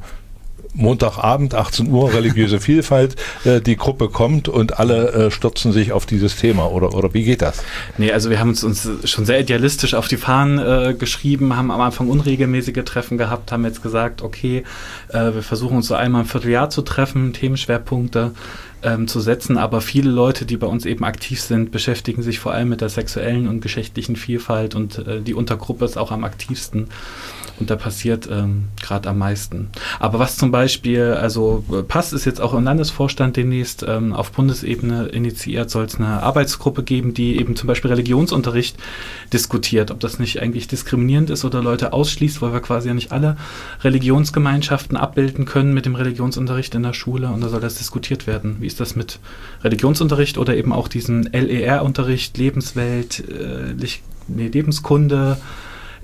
[0.73, 6.05] Montagabend, 18 Uhr, religiöse Vielfalt, äh, die Gruppe kommt und alle äh, stürzen sich auf
[6.05, 7.63] dieses Thema oder, oder wie geht das?
[7.97, 11.71] Nee, also wir haben uns, uns schon sehr idealistisch auf die Fahnen äh, geschrieben, haben
[11.71, 14.63] am Anfang unregelmäßige Treffen gehabt, haben jetzt gesagt, okay,
[15.09, 18.31] äh, wir versuchen uns so einmal im Vierteljahr zu treffen, Themenschwerpunkte
[18.83, 22.51] ähm, zu setzen, aber viele Leute, die bei uns eben aktiv sind, beschäftigen sich vor
[22.51, 26.89] allem mit der sexuellen und geschlechtlichen Vielfalt und äh, die Untergruppe ist auch am aktivsten.
[27.59, 29.69] Und da passiert ähm, gerade am meisten.
[29.99, 35.07] Aber was zum Beispiel, also Pass ist jetzt auch im Landesvorstand demnächst ähm, auf Bundesebene
[35.07, 38.77] initiiert, soll es eine Arbeitsgruppe geben, die eben zum Beispiel Religionsunterricht
[39.31, 43.11] diskutiert, ob das nicht eigentlich diskriminierend ist oder Leute ausschließt, weil wir quasi ja nicht
[43.11, 43.37] alle
[43.83, 48.57] Religionsgemeinschaften abbilden können mit dem Religionsunterricht in der Schule und da soll das diskutiert werden.
[48.61, 49.19] Wie ist das mit
[49.63, 53.75] Religionsunterricht oder eben auch diesen LER-Unterricht, Lebenswelt, äh,
[54.27, 55.37] nee, Lebenskunde,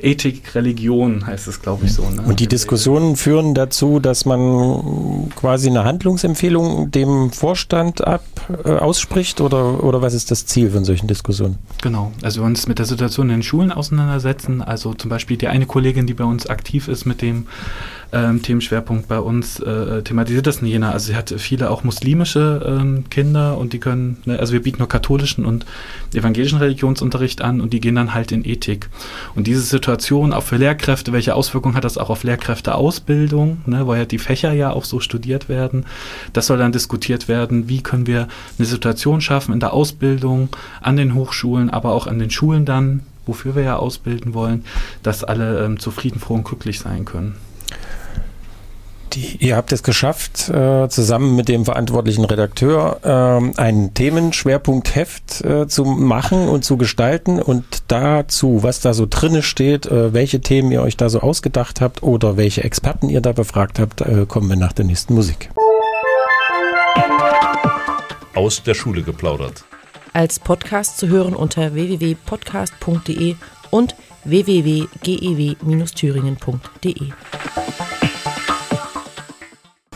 [0.02, 2.04] Ethik, Religion heißt es, glaube ich, so.
[2.10, 2.22] Ne?
[2.22, 8.24] Und die Diskussionen führen dazu, dass man quasi eine Handlungsempfehlung dem Vorstand ab
[8.64, 11.58] äh, ausspricht oder, oder was ist das Ziel von solchen Diskussionen?
[11.82, 14.62] Genau, also wir uns mit der Situation in den Schulen auseinandersetzen.
[14.62, 17.48] Also zum Beispiel die eine Kollegin, die bei uns aktiv ist mit dem
[18.12, 20.92] ähm, Themenschwerpunkt bei uns äh, thematisiert das in Jena.
[20.92, 24.80] Also sie hat viele auch muslimische ähm, Kinder und die können, ne, also wir bieten
[24.80, 25.66] nur katholischen und
[26.14, 28.90] evangelischen Religionsunterricht an und die gehen dann halt in Ethik.
[29.36, 34.00] Und diese Situation auch für Lehrkräfte, welche Auswirkungen hat das auch auf Lehrkräfteausbildung, ne, weil
[34.00, 35.86] ja die Fächer ja auch so studiert werden.
[36.34, 40.50] Das soll dann diskutiert werden, wie können wir eine Situation schaffen in der Ausbildung,
[40.82, 44.66] an den Hochschulen, aber auch an den Schulen dann, wofür wir ja ausbilden wollen,
[45.04, 47.36] dass alle ähm, zufrieden, froh und glücklich sein können.
[49.14, 55.68] Die, ihr habt es geschafft, äh, zusammen mit dem verantwortlichen Redakteur äh, ein Themenschwerpunktheft äh,
[55.68, 60.72] zu machen und zu gestalten und dazu, was da so drinne steht, äh, welche Themen
[60.72, 64.48] ihr euch da so ausgedacht habt oder welche Experten ihr da befragt habt, äh, kommen
[64.48, 65.50] wir nach der nächsten Musik.
[68.36, 69.64] Aus der Schule geplaudert.
[70.14, 73.38] Als Podcast zu hören unter www.podcast.de
[73.72, 77.12] und www.gew-thüringen.de.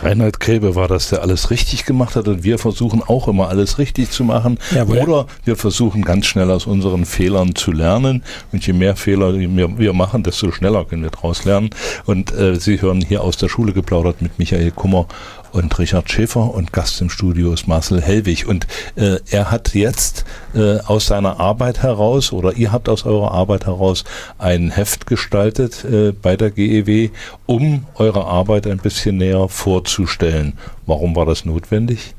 [0.03, 3.77] Reinhard Kräbe war das, der alles richtig gemacht hat und wir versuchen auch immer alles
[3.77, 4.59] richtig zu machen.
[4.75, 4.97] Jawohl.
[4.97, 8.21] Oder wir versuchen ganz schnell aus unseren Fehlern zu lernen.
[8.51, 11.69] Und je mehr Fehler wir machen, desto schneller können wir daraus lernen.
[12.05, 15.07] Und äh, Sie hören hier aus der Schule geplaudert mit Michael Kummer
[15.53, 18.47] und Richard Schäfer und Gast im Studio ist Marcel Hellwig.
[18.47, 23.31] Und äh, er hat jetzt äh, aus seiner Arbeit heraus oder ihr habt aus eurer
[23.31, 24.03] Arbeit heraus
[24.39, 27.09] ein Heft gestaltet äh, bei der GEW,
[27.45, 30.53] um eure Arbeit ein bisschen näher vorzustellen.
[30.85, 32.15] Warum war das notwendig?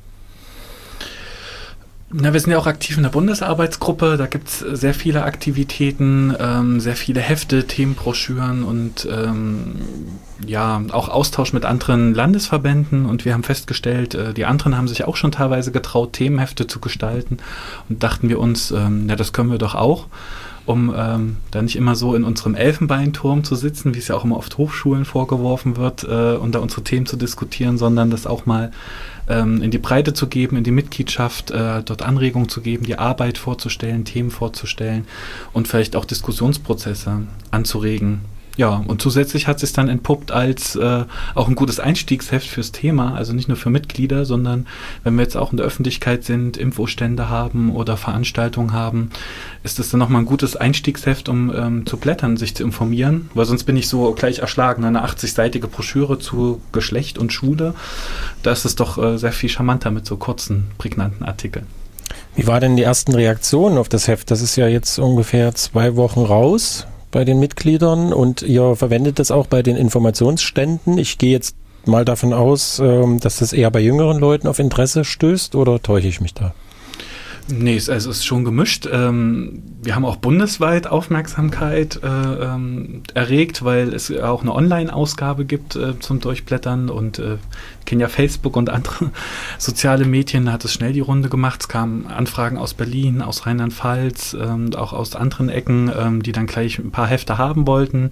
[2.11, 4.17] Na, wir sind ja auch aktiv in der Bundesarbeitsgruppe.
[4.17, 9.77] Da gibt es sehr viele Aktivitäten, ähm, sehr viele Hefte, Themenbroschüren und ähm,
[10.47, 13.07] ja, auch Austausch mit anderen Landesverbänden.
[13.07, 16.79] Und wir haben festgestellt, äh, die anderen haben sich auch schon teilweise getraut, Themenhefte zu
[16.79, 17.39] gestalten.
[17.89, 20.07] Und dachten wir uns, ähm, ja, das können wir doch auch
[20.67, 24.25] um ähm, da nicht immer so in unserem Elfenbeinturm zu sitzen, wie es ja auch
[24.25, 28.47] immer oft Hochschulen vorgeworfen wird, äh, und da unsere Themen zu diskutieren, sondern das auch
[28.47, 28.71] mal
[29.29, 32.99] ähm, in die Breite zu geben, in die Mitgliedschaft, äh, dort Anregungen zu geben, die
[32.99, 35.07] Arbeit vorzustellen, Themen vorzustellen
[35.53, 38.21] und vielleicht auch Diskussionsprozesse anzuregen.
[38.57, 43.15] Ja, und zusätzlich hat sich dann entpuppt als äh, auch ein gutes Einstiegsheft fürs Thema,
[43.15, 44.67] also nicht nur für Mitglieder, sondern
[45.03, 49.11] wenn wir jetzt auch in der Öffentlichkeit sind, Infostände haben oder Veranstaltungen haben,
[49.65, 53.45] ist das dann nochmal ein gutes Einstiegsheft, um ähm, zu blättern, sich zu informieren, weil
[53.45, 57.75] sonst bin ich so gleich erschlagen, eine 80-seitige Broschüre zu Geschlecht und Schule,
[58.45, 61.67] da ist es doch äh, sehr viel charmanter mit so kurzen, prägnanten Artikeln.
[62.37, 64.31] Wie war denn die ersten Reaktionen auf das Heft?
[64.31, 69.31] Das ist ja jetzt ungefähr zwei Wochen raus bei den Mitgliedern und ihr verwendet das
[69.31, 70.99] auch bei den Informationsständen.
[70.99, 71.55] Ich gehe jetzt
[71.87, 76.09] mal davon aus, ähm, dass das eher bei jüngeren Leuten auf Interesse stößt oder täusche
[76.09, 76.55] ich mich da?
[77.47, 78.89] Nee, es, also es ist schon gemischt.
[78.91, 85.77] Ähm, wir haben auch bundesweit Aufmerksamkeit äh, ähm, erregt, weil es auch eine Online-Ausgabe gibt
[85.77, 87.37] äh, zum Durchblättern und äh,
[87.85, 89.11] kennen ja Facebook und andere
[89.59, 91.61] soziale Medien, hat es schnell die Runde gemacht.
[91.61, 96.47] Es kamen Anfragen aus Berlin, aus Rheinland-Pfalz, ähm, auch aus anderen Ecken, ähm, die dann
[96.47, 98.11] gleich ein paar Hefte haben wollten,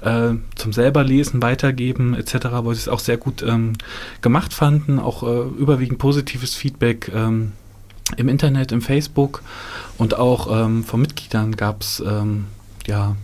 [0.00, 3.74] äh, zum selber lesen, weitergeben etc., weil sie es auch sehr gut ähm,
[4.22, 7.52] gemacht fanden, auch äh, überwiegend positives Feedback ähm,
[8.16, 9.42] im Internet, im Facebook
[9.98, 12.46] und auch ähm, von Mitgliedern gab es ähm,
[12.86, 13.16] ja,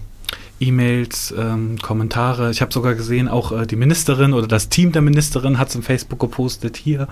[0.60, 2.50] E-Mails, ähm, Kommentare.
[2.50, 5.74] Ich habe sogar gesehen, auch äh, die Ministerin oder das Team der Ministerin hat es
[5.76, 6.76] im Facebook gepostet.
[6.76, 7.06] Hier,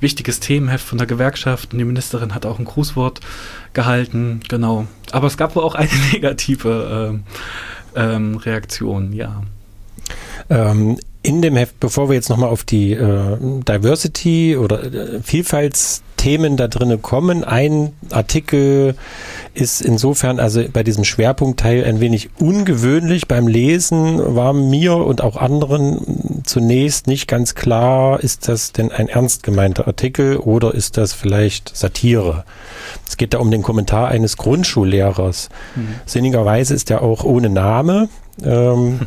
[0.00, 1.72] wichtiges Themenheft von der Gewerkschaft.
[1.72, 3.20] Und die Ministerin hat auch ein Grußwort
[3.72, 4.40] gehalten.
[4.48, 4.86] Genau.
[5.10, 7.24] Aber es gab wohl auch eine negative ähm,
[7.96, 9.42] ähm, Reaktion, ja.
[10.50, 15.20] Ähm, in dem Heft, bevor wir jetzt nochmal auf die äh, Diversity oder äh,
[16.24, 18.94] Vielfaltsthemen da drinnen kommen, ein Artikel
[19.52, 23.28] ist insofern, also bei diesem Schwerpunktteil ein wenig ungewöhnlich.
[23.28, 29.08] Beim Lesen war mir und auch anderen zunächst nicht ganz klar, ist das denn ein
[29.08, 32.44] ernst gemeinter Artikel oder ist das vielleicht Satire?
[33.06, 35.50] Es geht da um den Kommentar eines Grundschullehrers.
[35.76, 35.96] Mhm.
[36.06, 38.08] Sinnigerweise ist er auch ohne Name.
[38.42, 39.00] Ähm,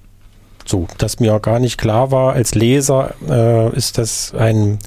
[0.64, 4.78] so, dass mir gar nicht klar war, als Leser äh, ist das ein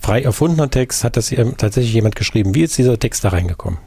[0.00, 2.54] frei erfundener Text, hat das tatsächlich jemand geschrieben.
[2.54, 3.78] Wie ist dieser Text da reingekommen?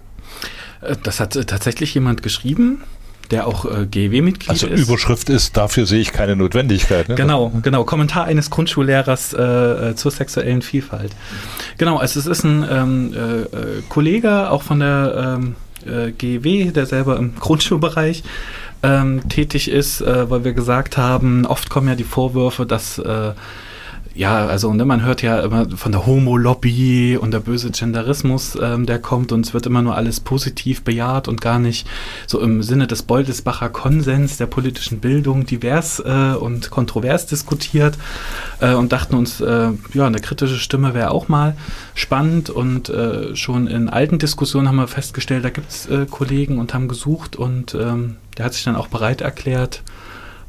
[0.82, 2.84] Äh, das hat äh, tatsächlich jemand geschrieben,
[3.32, 4.74] der auch äh, GEW-Mitglied also ist.
[4.74, 7.10] Also Überschrift ist, dafür sehe ich keine Notwendigkeit.
[7.10, 7.16] Ne?
[7.16, 7.84] Genau, genau.
[7.84, 11.12] Kommentar eines Grundschullehrers äh, zur sexuellen Vielfalt.
[11.78, 15.56] Genau, also es ist ein ähm, äh, Kollege, auch von der ähm,
[16.18, 18.24] GEW, der selber im Grundschulbereich
[18.84, 23.32] ähm, tätig ist, äh, weil wir gesagt haben, oft kommen ja die Vorwürfe, dass äh,
[24.16, 28.86] ja, also ne, man hört ja immer von der Homo-Lobby und der böse Genderismus, ähm,
[28.86, 31.88] der kommt und es wird immer nur alles positiv bejaht und gar nicht
[32.28, 37.98] so im Sinne des Beutelsbacher Konsens der politischen Bildung divers äh, und kontrovers diskutiert
[38.60, 41.56] äh, und dachten uns, äh, ja, eine kritische Stimme wäre auch mal
[41.94, 42.50] spannend.
[42.50, 46.74] Und äh, schon in alten Diskussionen haben wir festgestellt, da gibt es äh, Kollegen und
[46.74, 49.84] haben gesucht und ähm, der hat sich dann auch bereit erklärt,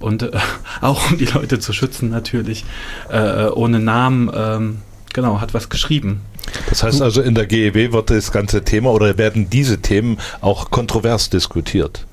[0.00, 0.30] und äh,
[0.80, 2.64] auch um die Leute zu schützen natürlich,
[3.10, 4.78] äh, ohne Namen, ähm,
[5.12, 6.22] genau, hat was geschrieben.
[6.68, 10.70] Das heißt also, in der GEW wird das ganze Thema oder werden diese Themen auch
[10.70, 12.06] kontrovers diskutiert?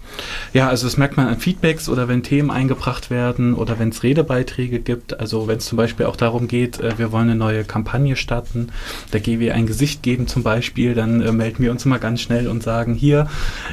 [0.54, 4.04] Ja, also das merkt man an Feedbacks oder wenn Themen eingebracht werden oder wenn es
[4.04, 5.20] Redebeiträge gibt.
[5.20, 8.70] Also wenn es zum Beispiel auch darum geht, äh, wir wollen eine neue Kampagne starten,
[9.14, 12.48] der GW ein Gesicht geben zum Beispiel, dann äh, melden wir uns immer ganz schnell
[12.48, 13.28] und sagen, hier,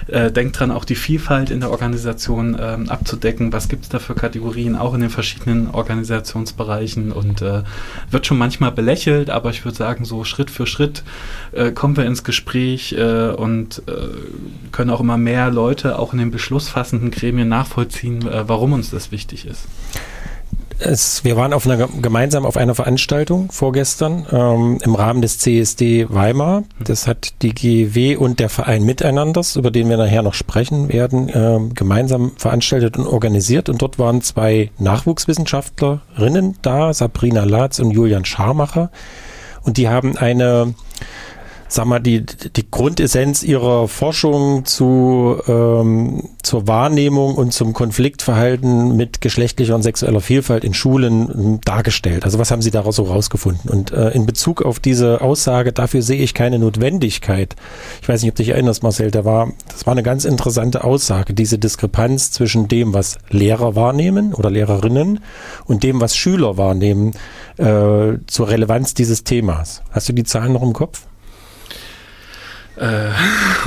[0.09, 3.53] äh, denkt dran, auch die Vielfalt in der Organisation ähm, abzudecken.
[3.53, 7.43] Was gibt es da für Kategorien, auch in den verschiedenen Organisationsbereichen und
[8.11, 11.03] wird schon manchmal belächelt, aber ich würde sagen, so Schritt für Schritt
[11.75, 13.83] kommen wir ins Gespräch und
[14.73, 19.11] können auch immer mehr Leute auch in den beschlussfassenden Gremien nachvollziehen, äh, warum uns das
[19.11, 19.67] wichtig ist.
[20.81, 26.07] Es, wir waren auf einer, gemeinsam auf einer Veranstaltung vorgestern ähm, im Rahmen des CSD
[26.11, 26.65] Weimar.
[26.81, 31.29] Das hat die GW und der Verein Miteinander, über den wir nachher noch sprechen werden,
[31.29, 33.69] äh, gemeinsam veranstaltet und organisiert.
[33.69, 38.91] Und dort waren zwei Nachwuchswissenschaftlerinnen da, Sabrina Latz und Julian Scharmacher.
[39.63, 40.75] Und die haben eine
[41.75, 49.21] sag mal, die, die Grundessenz ihrer Forschung zu, ähm, zur Wahrnehmung und zum Konfliktverhalten mit
[49.21, 52.25] geschlechtlicher und sexueller Vielfalt in Schulen ähm, dargestellt.
[52.25, 53.71] Also was haben Sie daraus so rausgefunden?
[53.71, 57.57] Und äh, in Bezug auf diese Aussage, dafür sehe ich keine Notwendigkeit.
[58.01, 60.85] Ich weiß nicht, ob du dich erinnerst, Marcel, da war, das war eine ganz interessante
[60.85, 65.21] Aussage, diese Diskrepanz zwischen dem, was Lehrer wahrnehmen oder Lehrerinnen
[65.67, 67.13] und dem, was Schüler wahrnehmen,
[67.57, 69.83] äh, zur Relevanz dieses Themas.
[69.91, 71.07] Hast du die Zahlen noch im Kopf?
[72.77, 73.11] Äh,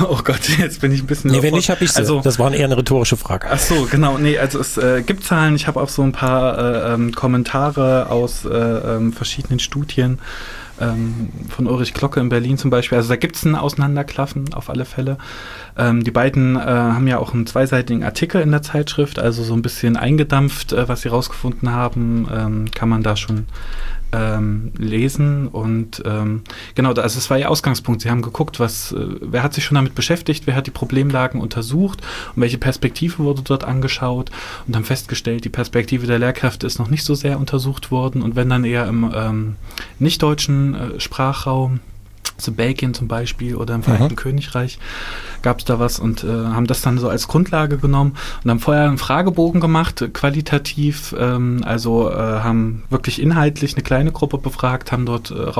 [0.00, 1.30] oh Gott, jetzt bin ich ein bisschen.
[1.30, 3.48] Nee, wenn nicht, habe ich also, Das war eher eine rhetorische Frage.
[3.50, 4.18] Ach so, genau.
[4.18, 5.54] Nee, also es äh, gibt Zahlen.
[5.54, 10.18] Ich habe auch so ein paar äh, ähm, Kommentare aus äh, ähm, verschiedenen Studien
[10.80, 12.98] ähm, von Ulrich Glocke in Berlin zum Beispiel.
[12.98, 15.18] Also da gibt es ein Auseinanderklaffen auf alle Fälle.
[15.76, 19.54] Ähm, die beiden äh, haben ja auch einen zweiseitigen Artikel in der Zeitschrift, also so
[19.54, 23.46] ein bisschen eingedampft, äh, was sie rausgefunden haben, ähm, kann man da schon
[24.12, 26.42] ähm, lesen und ähm,
[26.74, 28.02] genau, also es war ihr Ausgangspunkt.
[28.02, 31.40] Sie haben geguckt, was, äh, wer hat sich schon damit beschäftigt, wer hat die Problemlagen
[31.40, 32.00] untersucht
[32.34, 34.30] und welche Perspektive wurde dort angeschaut
[34.66, 38.36] und haben festgestellt, die Perspektive der Lehrkräfte ist noch nicht so sehr untersucht worden und
[38.36, 39.56] wenn dann eher im ähm,
[39.98, 41.80] nicht-deutschen äh, Sprachraum
[42.36, 44.16] also Belgien zum Beispiel oder im Vereinigten mhm.
[44.16, 44.78] Königreich
[45.42, 48.60] gab es da was und äh, haben das dann so als Grundlage genommen und haben
[48.60, 54.92] vorher einen Fragebogen gemacht, qualitativ, ähm, also äh, haben wirklich inhaltlich eine kleine Gruppe befragt,
[54.92, 55.52] haben dort äh,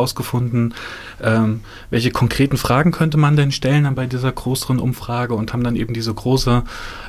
[1.23, 5.65] ähm, welche konkreten Fragen könnte man denn stellen dann bei dieser größeren Umfrage und haben
[5.65, 6.63] dann eben diese große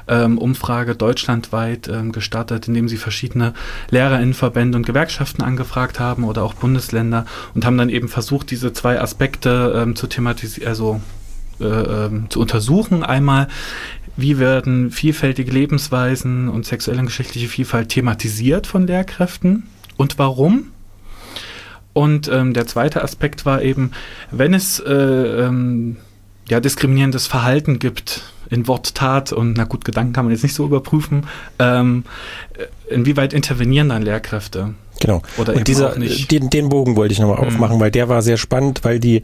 [0.08, 3.54] ähm, Umfrage deutschlandweit ähm, gestartet, indem sie verschiedene
[3.90, 9.00] Lehrerinnenverbände und Gewerkschaften angefragt haben oder auch Bundesländer und haben dann eben versucht, diese zwei
[9.00, 11.02] Aspekte ähm, zu thematisieren, also
[11.60, 13.04] äh, ähm, zu untersuchen.
[13.04, 13.48] Einmal,
[14.16, 19.64] wie werden vielfältige Lebensweisen und sexuelle und geschlechtliche Vielfalt thematisiert von Lehrkräften
[19.98, 20.72] und warum?
[21.94, 23.92] Und ähm, der zweite Aspekt war eben,
[24.32, 25.98] wenn es äh, ähm,
[26.48, 30.56] ja, diskriminierendes Verhalten gibt, in Wort, Tat und na gut, Gedanken kann man jetzt nicht
[30.56, 31.28] so überprüfen.
[31.60, 32.04] Ähm,
[32.58, 34.74] äh, inwieweit intervenieren dann Lehrkräfte?
[35.00, 35.22] Genau.
[35.38, 37.48] Oder und dieser, Den, den Bogen wollte ich nochmal mhm.
[37.48, 39.24] aufmachen, weil der war sehr spannend, weil die,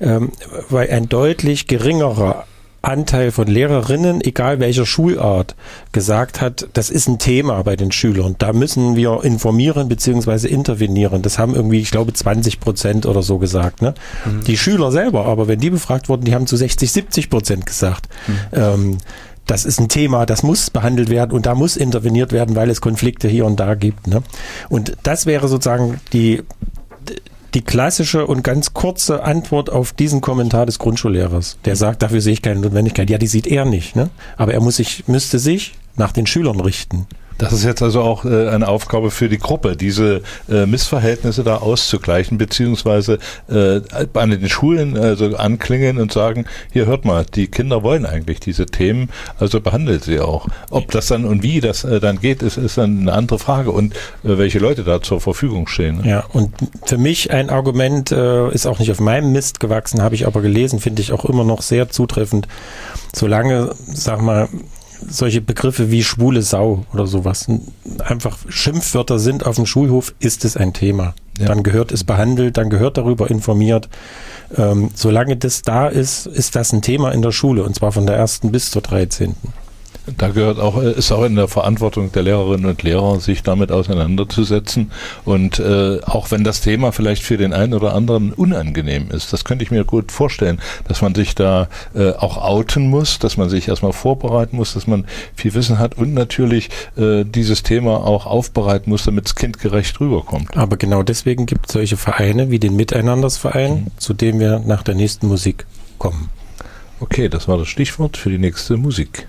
[0.00, 0.32] ähm,
[0.68, 2.46] weil ein deutlich geringerer
[2.82, 5.54] Anteil von Lehrerinnen, egal welcher Schulart,
[5.92, 8.34] gesagt hat, das ist ein Thema bei den Schülern.
[8.38, 10.48] Da müssen wir informieren bzw.
[10.48, 11.22] intervenieren.
[11.22, 13.82] Das haben irgendwie, ich glaube, 20 Prozent oder so gesagt.
[13.82, 13.94] Ne?
[14.24, 14.44] Mhm.
[14.44, 18.08] Die Schüler selber, aber wenn die befragt wurden, die haben zu 60, 70 Prozent gesagt.
[18.26, 18.34] Mhm.
[18.52, 18.98] Ähm,
[19.52, 22.80] das ist ein Thema, das muss behandelt werden und da muss interveniert werden, weil es
[22.80, 24.06] Konflikte hier und da gibt.
[24.06, 24.22] Ne?
[24.70, 26.42] Und das wäre sozusagen die,
[27.52, 31.58] die klassische und ganz kurze Antwort auf diesen Kommentar des Grundschullehrers.
[31.66, 33.10] Der sagt, dafür sehe ich keine Notwendigkeit.
[33.10, 33.94] Ja, die sieht er nicht.
[33.94, 34.08] Ne?
[34.38, 37.06] Aber er muss sich, müsste sich nach den Schülern richten.
[37.38, 41.56] Das ist jetzt also auch äh, eine Aufgabe für die Gruppe, diese äh, Missverhältnisse da
[41.56, 43.18] auszugleichen, beziehungsweise
[43.48, 43.80] äh,
[44.14, 48.66] an den Schulen also anklingen und sagen, hier hört mal, die Kinder wollen eigentlich diese
[48.66, 50.46] Themen, also behandelt sie auch.
[50.70, 53.70] Ob das dann und wie das äh, dann geht, ist, ist dann eine andere Frage
[53.70, 55.98] und äh, welche Leute da zur Verfügung stehen.
[55.98, 56.08] Ne?
[56.08, 56.52] Ja, und
[56.84, 60.42] für mich ein Argument äh, ist auch nicht auf meinem Mist gewachsen, habe ich aber
[60.42, 62.48] gelesen, finde ich auch immer noch sehr zutreffend.
[63.14, 64.48] Solange, sag mal,
[65.08, 67.46] solche Begriffe wie schwule Sau oder sowas
[67.98, 71.14] einfach Schimpfwörter sind auf dem Schulhof, ist es ein Thema.
[71.38, 71.46] Ja.
[71.46, 73.88] Dann gehört es behandelt, dann gehört darüber informiert.
[74.56, 78.06] Ähm, solange das da ist, ist das ein Thema in der Schule und zwar von
[78.06, 79.34] der ersten bis zur 13.
[80.16, 83.70] Da gehört auch, äh, ist auch in der Verantwortung der Lehrerinnen und Lehrer, sich damit
[83.70, 84.90] auseinanderzusetzen.
[85.24, 89.44] Und äh, auch wenn das Thema vielleicht für den einen oder anderen unangenehm ist, das
[89.44, 93.48] könnte ich mir gut vorstellen, dass man sich da äh, auch outen muss, dass man
[93.48, 98.26] sich erstmal vorbereiten muss, dass man viel Wissen hat und natürlich äh, dieses Thema auch
[98.26, 100.56] aufbereiten muss, damit es kindgerecht rüberkommt.
[100.56, 103.86] Aber genau deswegen gibt es solche Vereine wie den Miteinandersverein, mhm.
[103.98, 105.66] zu dem wir nach der nächsten Musik
[105.98, 106.30] kommen.
[107.02, 109.26] Okay, das war das Stichwort für die nächste Musik.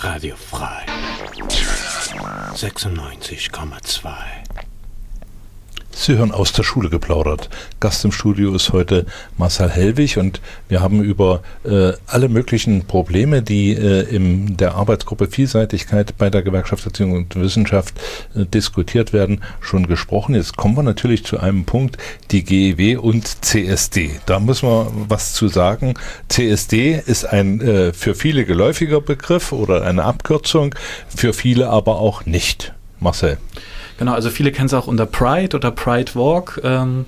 [0.00, 0.84] Radio frei.
[2.54, 4.41] 96,2.
[5.94, 7.50] Sie hören aus der Schule geplaudert.
[7.78, 13.42] Gast im Studio ist heute Marcel Hellwig und wir haben über äh, alle möglichen Probleme,
[13.42, 17.94] die äh, in der Arbeitsgruppe Vielseitigkeit bei der Gewerkschaftserziehung und Wissenschaft
[18.34, 20.34] äh, diskutiert werden, schon gesprochen.
[20.34, 21.98] Jetzt kommen wir natürlich zu einem Punkt,
[22.30, 24.18] die GEW und CSD.
[24.26, 25.94] Da müssen wir was zu sagen.
[26.28, 30.74] CSD ist ein äh, für viele geläufiger Begriff oder eine Abkürzung,
[31.14, 32.72] für viele aber auch nicht.
[32.98, 33.38] Marcel.
[33.98, 36.60] Genau, also viele kennen es auch unter Pride oder Pride Walk.
[36.64, 37.06] Ähm,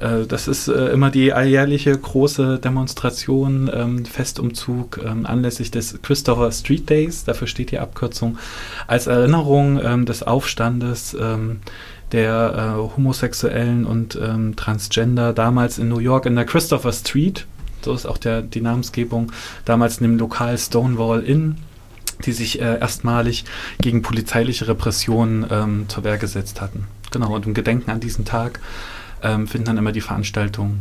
[0.00, 6.50] äh, das ist äh, immer die alljährliche große Demonstration, ähm, Festumzug ähm, anlässlich des Christopher
[6.50, 8.38] Street Days, dafür steht die Abkürzung,
[8.86, 11.16] als Erinnerung ähm, des Aufstandes
[12.12, 14.18] der äh, Homosexuellen und
[14.56, 17.46] Transgender damals in New York in der Christopher Street,
[17.82, 19.30] so ist auch der, die Namensgebung,
[19.64, 21.56] damals in dem Lokal Stonewall Inn
[22.26, 23.44] die sich äh, erstmalig
[23.80, 26.86] gegen polizeiliche Repressionen ähm, zur Wehr gesetzt hatten.
[27.10, 28.60] Genau, und im Gedenken an diesen Tag
[29.22, 30.80] ähm, finden dann immer die Veranstaltungen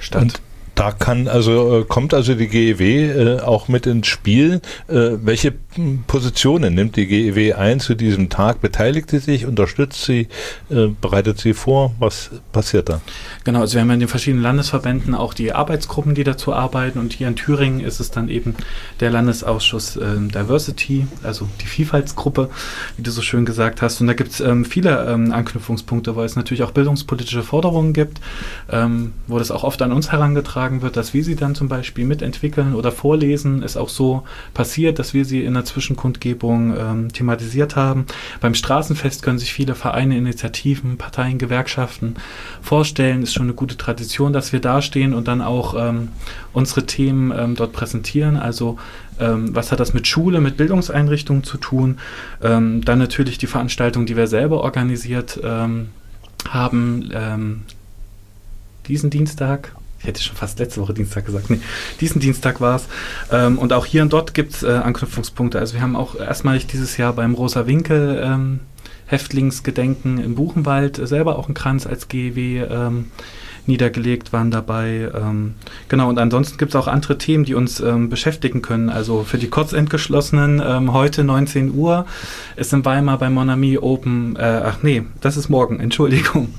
[0.00, 0.22] statt.
[0.22, 0.40] Und
[0.80, 4.62] Da kann also äh, kommt also die GEW äh, auch mit ins Spiel.
[4.88, 8.62] Äh, welche hm, Positionen nimmt die GEW ein zu diesem Tag?
[8.62, 10.28] Beteiligt sie sich, unterstützt sie,
[11.02, 11.92] bereitet sie vor?
[11.98, 13.02] Was passiert da?
[13.44, 17.12] Genau, also wir haben in den verschiedenen Landesverbänden auch die Arbeitsgruppen, die dazu arbeiten und
[17.12, 18.54] hier in Thüringen ist es dann eben
[19.00, 22.48] der Landesausschuss äh, Diversity, also die Vielfaltsgruppe,
[22.96, 24.00] wie du so schön gesagt hast.
[24.00, 28.20] Und da gibt es ähm, viele ähm, Anknüpfungspunkte, weil es natürlich auch bildungspolitische Forderungen gibt,
[28.70, 32.04] ähm, wo das auch oft an uns herangetragen wird, dass wir sie dann zum Beispiel
[32.04, 33.62] mitentwickeln oder vorlesen.
[33.62, 34.22] Ist auch so
[34.54, 38.06] passiert, dass wir sie in der Zwischenkundgebung ähm, thematisiert haben.
[38.40, 42.14] Beim Straßenfest können sich viele Vereine, Initiativen, Parteien, Gewerkschaften
[42.62, 43.22] vorstellen.
[43.24, 46.08] Ist schon eine gute Tradition, dass wir dastehen und dann auch ähm,
[46.52, 48.36] unsere Themen ähm, dort präsentieren.
[48.36, 48.78] Also
[49.18, 51.98] ähm, was hat das mit Schule, mit Bildungseinrichtungen zu tun?
[52.42, 55.88] Ähm, dann natürlich die Veranstaltung, die wir selber organisiert ähm,
[56.48, 57.66] haben.
[58.90, 61.60] Diesen Dienstag, ich hätte schon fast letzte Woche Dienstag gesagt, nee,
[62.00, 62.88] diesen Dienstag war es.
[63.30, 65.58] Ähm, und auch hier und dort gibt es äh, Anknüpfungspunkte.
[65.58, 68.60] Also wir haben auch erstmalig dieses Jahr beim Rosa Winkel ähm,
[69.06, 73.10] Häftlingsgedenken im Buchenwald äh, selber auch einen Kranz als GEW ähm,
[73.66, 75.10] niedergelegt, waren dabei.
[75.14, 75.54] Ähm,
[75.88, 78.90] genau, und ansonsten gibt es auch andere Themen, die uns ähm, beschäftigen können.
[78.90, 82.06] Also für die Kurzentgeschlossenen ähm, heute 19 Uhr
[82.56, 86.54] ist in Weimar bei Monami Open, äh, ach nee, das ist morgen, Entschuldigung.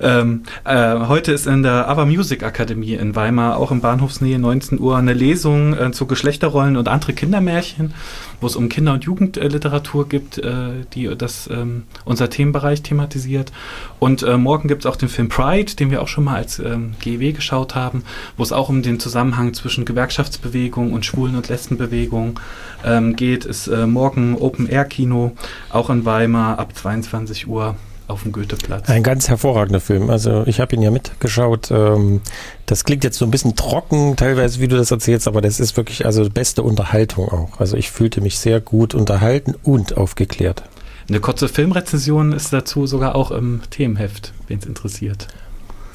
[0.00, 4.80] Ähm, äh, heute ist in der Ava Music Akademie in Weimar, auch in Bahnhofsnähe, 19
[4.80, 7.92] Uhr, eine Lesung äh, zu Geschlechterrollen und andere Kindermärchen,
[8.40, 13.52] wo es um Kinder- und Jugendliteratur gibt, äh, die das ähm, unser Themenbereich thematisiert.
[13.98, 16.58] Und äh, morgen gibt es auch den Film Pride, den wir auch schon mal als
[16.58, 18.04] ähm, GEW geschaut haben,
[18.36, 22.40] wo es auch um den Zusammenhang zwischen Gewerkschaftsbewegung und Schwulen- und Lesbenbewegung
[22.84, 23.44] ähm, geht.
[23.44, 25.32] Ist äh, morgen Open Air Kino,
[25.70, 27.76] auch in Weimar ab 22 Uhr
[28.10, 28.88] auf dem Goetheplatz.
[28.88, 30.10] Ein ganz hervorragender Film.
[30.10, 31.70] Also ich habe ihn ja mitgeschaut.
[31.70, 32.20] Ähm,
[32.66, 35.76] das klingt jetzt so ein bisschen trocken, teilweise, wie du das erzählst, aber das ist
[35.76, 37.60] wirklich also beste Unterhaltung auch.
[37.60, 40.62] Also ich fühlte mich sehr gut unterhalten und aufgeklärt.
[41.08, 45.26] Eine kurze Filmrezension ist dazu sogar auch im Themenheft, wen es interessiert.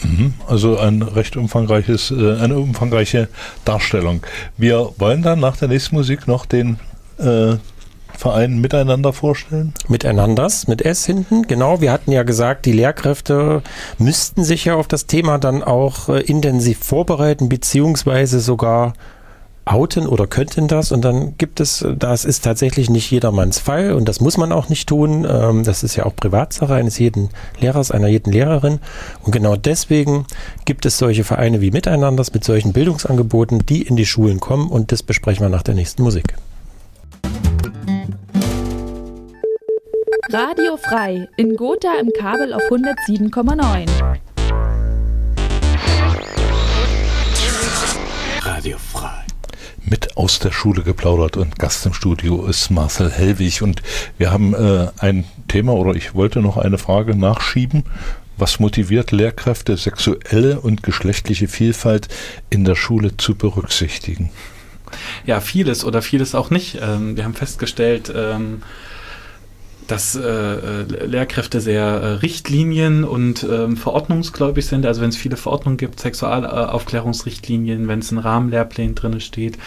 [0.03, 0.33] Mhm.
[0.47, 3.29] Also ein recht umfangreiches, äh, eine umfangreiche
[3.63, 4.21] Darstellung.
[4.57, 6.79] Wir wollen dann nach der nächsten Musik noch den
[7.17, 7.55] äh,
[8.17, 9.73] Verein miteinander vorstellen?
[9.87, 11.81] Miteinanders, mit S hinten, genau.
[11.81, 13.61] Wir hatten ja gesagt, die Lehrkräfte
[13.97, 18.93] müssten sich ja auf das Thema dann auch äh, intensiv vorbereiten, beziehungsweise sogar
[19.65, 20.91] outen oder könnten das.
[20.91, 24.69] Und dann gibt es, das ist tatsächlich nicht jedermanns Fall und das muss man auch
[24.69, 25.27] nicht tun.
[25.29, 28.79] Ähm, das ist ja auch Privatsache eines jeden Lehrers, einer jeden Lehrerin.
[29.23, 30.25] Und genau deswegen
[30.65, 34.91] gibt es solche Vereine wie Miteinanders mit solchen Bildungsangeboten, die in die Schulen kommen und
[34.91, 36.35] das besprechen wir nach der nächsten Musik.
[40.31, 43.87] Radio frei in Gotha im Kabel auf 107,9.
[48.41, 49.23] Radio frei.
[49.83, 53.83] Mit aus der Schule geplaudert und Gast im Studio ist Marcel Hellwig und
[54.17, 57.83] wir haben äh, ein Thema oder ich wollte noch eine Frage nachschieben.
[58.35, 62.07] Was motiviert Lehrkräfte, sexuelle und geschlechtliche Vielfalt
[62.49, 64.31] in der Schule zu berücksichtigen?
[65.27, 66.79] Ja, vieles oder vieles auch nicht.
[66.81, 68.63] Ähm, wir haben festgestellt, ähm,
[69.87, 74.85] dass äh, äh, Lehrkräfte sehr äh, Richtlinien und ähm, verordnungsgläubig sind.
[74.85, 79.57] Also wenn es viele Verordnungen gibt, Sexualaufklärungsrichtlinien, wenn es in Rahmenlehrplänen drin steht,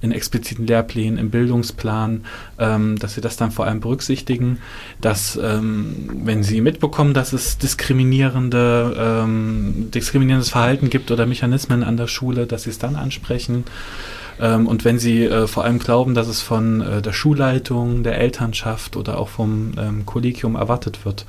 [0.00, 2.24] in expliziten Lehrplänen, im Bildungsplan,
[2.58, 4.58] ähm, dass sie das dann vor allem berücksichtigen,
[5.00, 11.96] dass ähm, wenn sie mitbekommen, dass es diskriminierende, ähm, diskriminierendes Verhalten gibt oder Mechanismen an
[11.96, 13.64] der Schule, dass sie es dann ansprechen.
[14.40, 18.18] Ähm, und wenn Sie äh, vor allem glauben, dass es von äh, der Schulleitung, der
[18.18, 21.26] Elternschaft oder auch vom ähm, Kollegium erwartet wird,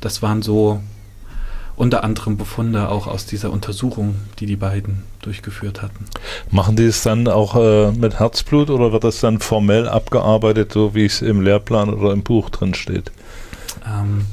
[0.00, 0.80] das waren so
[1.76, 6.04] unter anderem Befunde auch aus dieser Untersuchung, die die beiden durchgeführt hatten.
[6.50, 10.94] Machen die es dann auch äh, mit Herzblut oder wird das dann formell abgearbeitet, so
[10.94, 13.10] wie es im Lehrplan oder im Buch drin steht?
[13.86, 14.26] Ähm,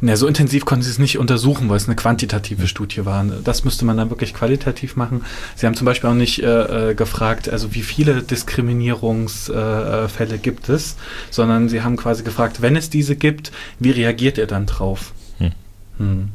[0.00, 3.24] na, so intensiv konnten sie es nicht untersuchen, weil es eine quantitative Studie war.
[3.44, 5.24] Das müsste man dann wirklich qualitativ machen.
[5.56, 10.68] Sie haben zum Beispiel auch nicht äh, äh gefragt, also wie viele Diskriminierungsfälle äh, gibt
[10.68, 10.96] es,
[11.30, 15.12] sondern sie haben quasi gefragt, wenn es diese gibt, wie reagiert ihr dann drauf?
[15.38, 15.52] Hm.
[15.98, 16.28] Hm.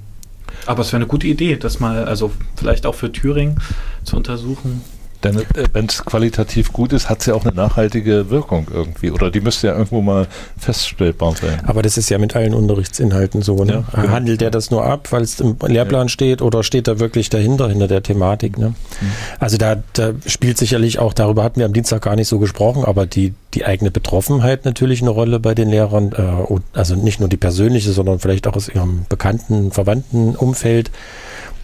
[0.66, 3.60] Aber es wäre eine gute Idee, das mal, also vielleicht auch für Thüringen
[4.04, 4.82] zu untersuchen.
[5.24, 5.44] Denn äh,
[5.74, 9.12] wenn es qualitativ gut ist, hat es ja auch eine nachhaltige Wirkung irgendwie.
[9.12, 11.62] Oder die müsste ja irgendwo mal feststellbar sein.
[11.66, 13.64] Aber das ist ja mit allen Unterrichtsinhalten so.
[13.64, 13.86] Ne?
[13.92, 14.14] Ja, genau.
[14.14, 16.10] Handelt der das nur ab, weil es im Lehrplan ja.
[16.10, 18.58] steht, oder steht da wirklich dahinter, hinter der Thematik?
[18.58, 18.70] Ne?
[18.70, 18.76] Mhm.
[19.40, 22.86] Also da, da spielt sicherlich auch, darüber hatten wir am Dienstag gar nicht so gesprochen,
[22.86, 26.14] aber die, die eigene Betroffenheit natürlich eine Rolle bei den Lehrern.
[26.14, 30.92] Äh, also nicht nur die persönliche, sondern vielleicht auch aus ihrem bekannten, verwandten Umfeld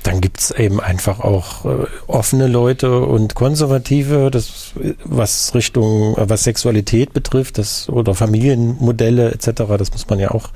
[0.06, 6.30] dann gibt es eben einfach auch äh, offene Leute und konservative, das, was Richtung, äh,
[6.30, 10.50] was Sexualität betrifft, das oder Familienmodelle etc., das muss man ja auch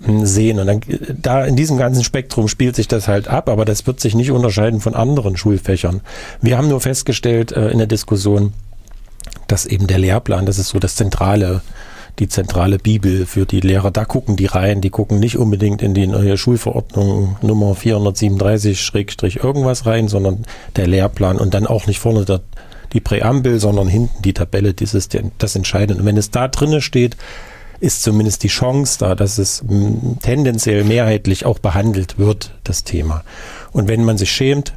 [0.00, 0.58] mh, sehen.
[0.58, 0.80] Und dann
[1.20, 4.30] da in diesem ganzen Spektrum spielt sich das halt ab, aber das wird sich nicht
[4.30, 6.00] unterscheiden von anderen Schulfächern.
[6.40, 8.54] Wir haben nur festgestellt äh, in der Diskussion,
[9.48, 11.60] dass eben der Lehrplan, das ist so das zentrale
[12.18, 13.90] die zentrale Bibel für die Lehrer.
[13.90, 19.42] Da gucken die rein, die gucken nicht unbedingt in die neue Schulverordnung Nummer 437 Schrägstrich
[19.42, 20.44] irgendwas rein, sondern
[20.76, 22.40] der Lehrplan und dann auch nicht vorne der,
[22.92, 26.00] die Präambel, sondern hinten die Tabelle, das ist das Entscheidende.
[26.00, 27.16] Und wenn es da drinne steht,
[27.80, 33.24] ist zumindest die Chance da, dass es m, tendenziell mehrheitlich auch behandelt wird, das Thema.
[33.72, 34.74] Und wenn man sich schämt,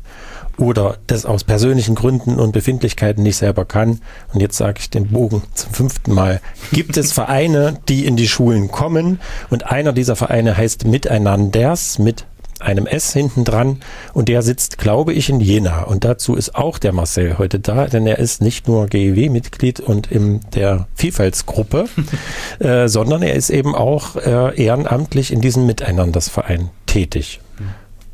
[0.58, 4.02] oder das aus persönlichen Gründen und Befindlichkeiten nicht selber kann,
[4.34, 6.42] und jetzt sage ich den Bogen zum fünften Mal,
[6.72, 12.26] gibt es Vereine, die in die Schulen kommen und einer dieser Vereine heißt Miteinanders mit
[12.60, 13.82] einem S hinten dran
[14.14, 15.84] und der sitzt, glaube ich, in Jena.
[15.84, 20.12] Und dazu ist auch der Marcel heute da, denn er ist nicht nur GEW-Mitglied und
[20.12, 21.86] in der Vielfaltsgruppe,
[22.60, 27.40] äh, sondern er ist eben auch äh, ehrenamtlich in diesem Miteinandersverein tätig.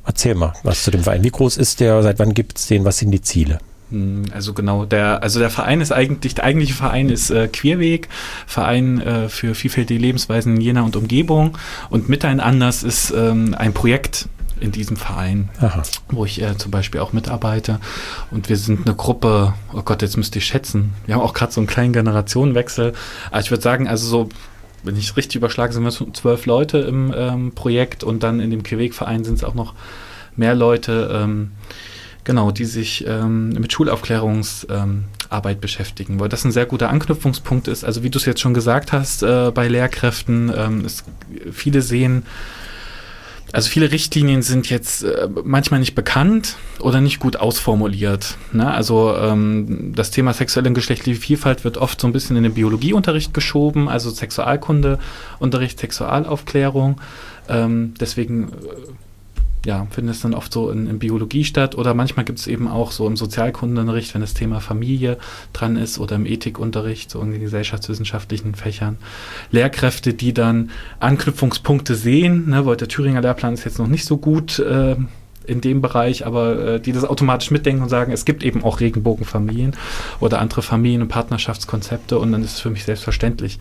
[0.06, 1.24] Erzähl mal was zu dem Verein.
[1.24, 2.02] Wie groß ist der?
[2.04, 2.86] Seit wann gibt es den?
[2.86, 3.60] Was sind die Ziele?
[3.90, 8.10] Hm, also genau, der, also der Verein ist eigentlich, der eigentliche Verein ist äh, Queerweg,
[8.48, 11.58] Verein äh, für vielfältige Lebensweisen in Jena und Umgebung.
[11.90, 14.28] Und Miteinanders ist ähm, ein Projekt
[14.60, 15.84] in diesem Verein, Aha.
[16.10, 17.80] wo ich äh, zum Beispiel auch mitarbeite.
[18.32, 20.94] Und wir sind eine Gruppe, oh Gott, jetzt müsste ich schätzen.
[21.06, 22.94] Wir haben auch gerade so einen kleinen Generationenwechsel.
[23.30, 24.30] Aber ich würde sagen, also so
[24.84, 28.50] wenn ich es richtig überschlage, sind wir zwölf Leute im ähm, Projekt und dann in
[28.50, 29.74] dem Quebec-Verein sind es auch noch
[30.36, 31.52] mehr Leute, ähm,
[32.24, 37.84] genau, die sich ähm, mit Schulaufklärungsarbeit beschäftigen, weil das ein sehr guter Anknüpfungspunkt ist.
[37.84, 41.04] Also wie du es jetzt schon gesagt hast, äh, bei Lehrkräften, ähm, es,
[41.52, 42.24] viele sehen,
[43.54, 48.36] also viele Richtlinien sind jetzt äh, manchmal nicht bekannt oder nicht gut ausformuliert.
[48.52, 48.70] Ne?
[48.70, 52.56] Also ähm, das Thema sexuelle und geschlechtliche Vielfalt wird oft so ein bisschen in den
[52.56, 57.00] Biologieunterricht geschoben, also Sexualkundeunterricht, Sexualaufklärung.
[57.48, 58.54] Ähm, deswegen äh,
[59.66, 62.68] ja, findet es dann oft so in, in Biologie statt oder manchmal gibt es eben
[62.68, 65.18] auch so im Sozialkundenunterricht, wenn das Thema Familie
[65.54, 68.98] dran ist oder im Ethikunterricht, so in den gesellschaftswissenschaftlichen Fächern,
[69.52, 74.18] Lehrkräfte, die dann Anknüpfungspunkte sehen, ne, weil der Thüringer Lehrplan ist jetzt noch nicht so
[74.18, 74.98] gut äh,
[75.46, 78.80] in dem Bereich, aber äh, die das automatisch mitdenken und sagen, es gibt eben auch
[78.80, 79.76] Regenbogenfamilien
[80.20, 83.60] oder andere Familien- und Partnerschaftskonzepte und dann ist es für mich selbstverständlich,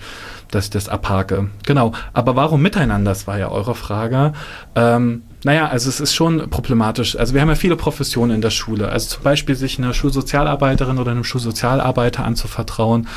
[0.51, 1.49] dass ich das abhake.
[1.65, 4.33] Genau, aber warum miteinander, das war ja eure Frage.
[4.75, 7.17] Ähm, naja, also es ist schon problematisch.
[7.17, 8.89] Also wir haben ja viele Professionen in der Schule.
[8.91, 13.09] Also zum Beispiel sich einer Schulsozialarbeiterin oder einem Schulsozialarbeiter anzuvertrauen.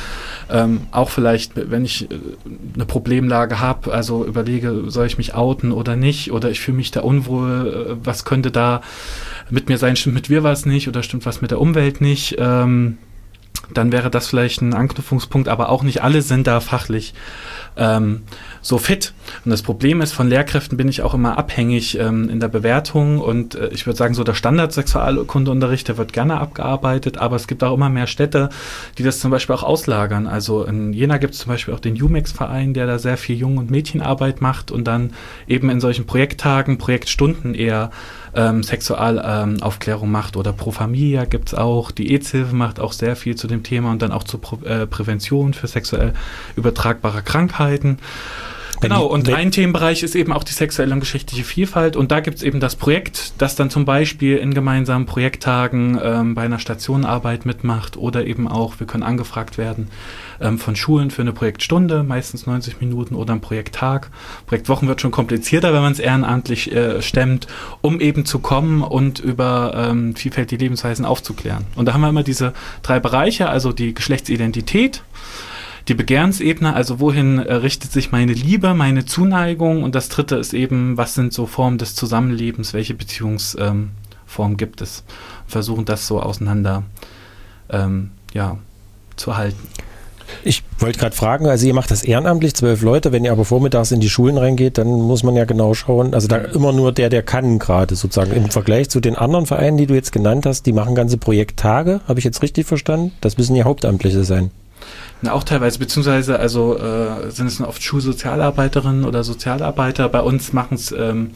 [0.50, 2.18] Ähm, auch vielleicht, wenn ich äh,
[2.74, 6.32] eine Problemlage habe, also überlege, soll ich mich outen oder nicht?
[6.32, 8.80] Oder ich fühle mich da unwohl, äh, was könnte da
[9.48, 9.94] mit mir sein?
[9.94, 12.36] Stimmt mit mir was nicht oder stimmt was mit der Umwelt nicht?
[12.38, 12.98] Ähm,
[13.72, 17.14] dann wäre das vielleicht ein Anknüpfungspunkt, aber auch nicht alle sind da fachlich
[17.76, 18.22] ähm,
[18.62, 19.12] so fit.
[19.44, 23.20] Und das Problem ist, von Lehrkräften bin ich auch immer abhängig ähm, in der Bewertung
[23.20, 27.62] und äh, ich würde sagen, so der Standard-Sexualkundeunterricht, der wird gerne abgearbeitet, aber es gibt
[27.62, 28.48] auch immer mehr Städte,
[28.98, 30.26] die das zum Beispiel auch auslagern.
[30.26, 33.58] Also in Jena gibt es zum Beispiel auch den UMEX-Verein, der da sehr viel Jung-
[33.58, 35.12] und Mädchenarbeit macht und dann
[35.46, 37.90] eben in solchen Projekttagen, Projektstunden eher
[38.36, 41.90] ähm, Sexualaufklärung macht oder Pro Familia gibt es auch.
[41.90, 44.86] Die EZ-Hilfe macht auch sehr viel zu dem Thema und dann auch zur Pro äh,
[44.86, 46.12] Prävention für sexuell
[46.54, 47.98] übertragbare Krankheiten.
[48.80, 51.96] Genau, und ein Themenbereich ist eben auch die sexuelle und geschichtliche Vielfalt.
[51.96, 56.34] Und da gibt es eben das Projekt, das dann zum Beispiel in gemeinsamen Projekttagen ähm,
[56.34, 59.88] bei einer Stationenarbeit mitmacht oder eben auch, wir können angefragt werden
[60.40, 64.10] ähm, von Schulen für eine Projektstunde, meistens 90 Minuten oder ein Projekttag.
[64.46, 67.46] Projektwochen wird schon komplizierter, wenn man es ehrenamtlich äh, stemmt,
[67.80, 71.64] um eben zu kommen und über ähm, vielfältige Lebensweisen aufzuklären.
[71.76, 72.52] Und da haben wir immer diese
[72.82, 75.02] drei Bereiche, also die Geschlechtsidentität,
[75.88, 80.52] die Begehrensebene, also wohin äh, richtet sich meine Liebe, meine Zuneigung und das dritte ist
[80.52, 83.92] eben, was sind so Formen des Zusammenlebens, welche Beziehungsformen
[84.38, 85.04] ähm, gibt es.
[85.46, 86.82] Versuchen das so auseinander
[87.70, 88.58] ähm, ja,
[89.14, 89.68] zu halten.
[90.42, 93.92] Ich wollte gerade fragen, also ihr macht das ehrenamtlich, zwölf Leute, wenn ihr aber vormittags
[93.92, 97.10] in die Schulen reingeht, dann muss man ja genau schauen, also da immer nur der,
[97.10, 98.32] der kann gerade sozusagen.
[98.32, 102.00] Im Vergleich zu den anderen Vereinen, die du jetzt genannt hast, die machen ganze Projekttage,
[102.08, 103.12] habe ich jetzt richtig verstanden?
[103.20, 104.50] Das müssen ja Hauptamtliche sein.
[105.22, 110.08] Na, auch teilweise, beziehungsweise also äh, sind es oft Schulsozialarbeiterinnen oder Sozialarbeiter.
[110.08, 111.30] Bei uns machen es ähm,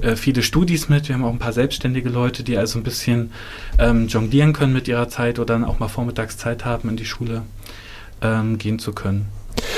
[0.00, 1.08] äh, viele Studis mit.
[1.08, 3.32] Wir haben auch ein paar selbstständige Leute, die also ein bisschen
[3.78, 7.42] ähm, jonglieren können mit ihrer Zeit oder dann auch mal Vormittagszeit haben, in die Schule
[8.22, 9.26] ähm, gehen zu können.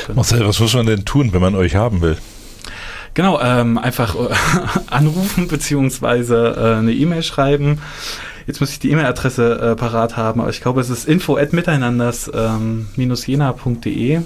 [0.07, 0.17] Genau.
[0.17, 2.17] Marcel, was muss man denn tun, wenn man euch haben will?
[3.15, 4.29] Genau, ähm, einfach äh,
[4.91, 7.81] anrufen beziehungsweise äh, eine E-Mail schreiben.
[8.49, 11.53] Jetzt muss ich die E-Mail-Adresse äh, parat haben, aber ich glaube, es ist info at
[11.53, 14.15] miteinanders-jena.de.
[14.15, 14.25] Ähm,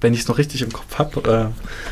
[0.00, 1.46] wenn ich es noch richtig im Kopf habe, äh,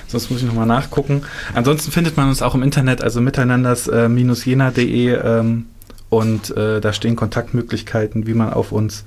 [0.07, 1.22] sonst muss ich nochmal nachgucken.
[1.53, 5.66] Ansonsten findet man uns auch im Internet, also miteinanders-jena.de ähm,
[6.11, 9.05] und äh, da stehen Kontaktmöglichkeiten, wie man auf uns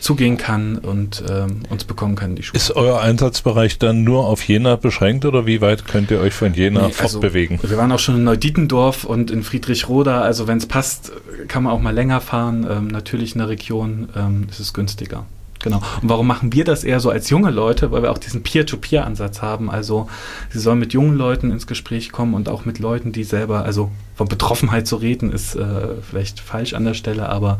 [0.00, 2.56] zugehen kann und ähm, uns bekommen kann die Schule.
[2.56, 6.54] Ist euer Einsatzbereich dann nur auf Jena beschränkt oder wie weit könnt ihr euch von
[6.54, 7.58] Jena nee, fortbewegen?
[7.58, 10.22] Also, wir waren auch schon in Neudietendorf und in Friedrichroda.
[10.22, 11.12] Also wenn es passt,
[11.48, 12.66] kann man auch mal länger fahren.
[12.68, 15.26] Ähm, natürlich in der Region ähm, ist es günstiger.
[15.62, 15.82] Genau.
[16.00, 17.92] Und warum machen wir das eher so als junge Leute?
[17.92, 19.70] Weil wir auch diesen Peer-to-Peer-Ansatz haben.
[19.70, 20.08] Also
[20.50, 23.90] sie sollen mit jungen Leuten ins Gespräch kommen und auch mit Leuten, die selber, also
[24.14, 27.58] von Betroffenheit zu reden, ist äh, vielleicht falsch an der Stelle, aber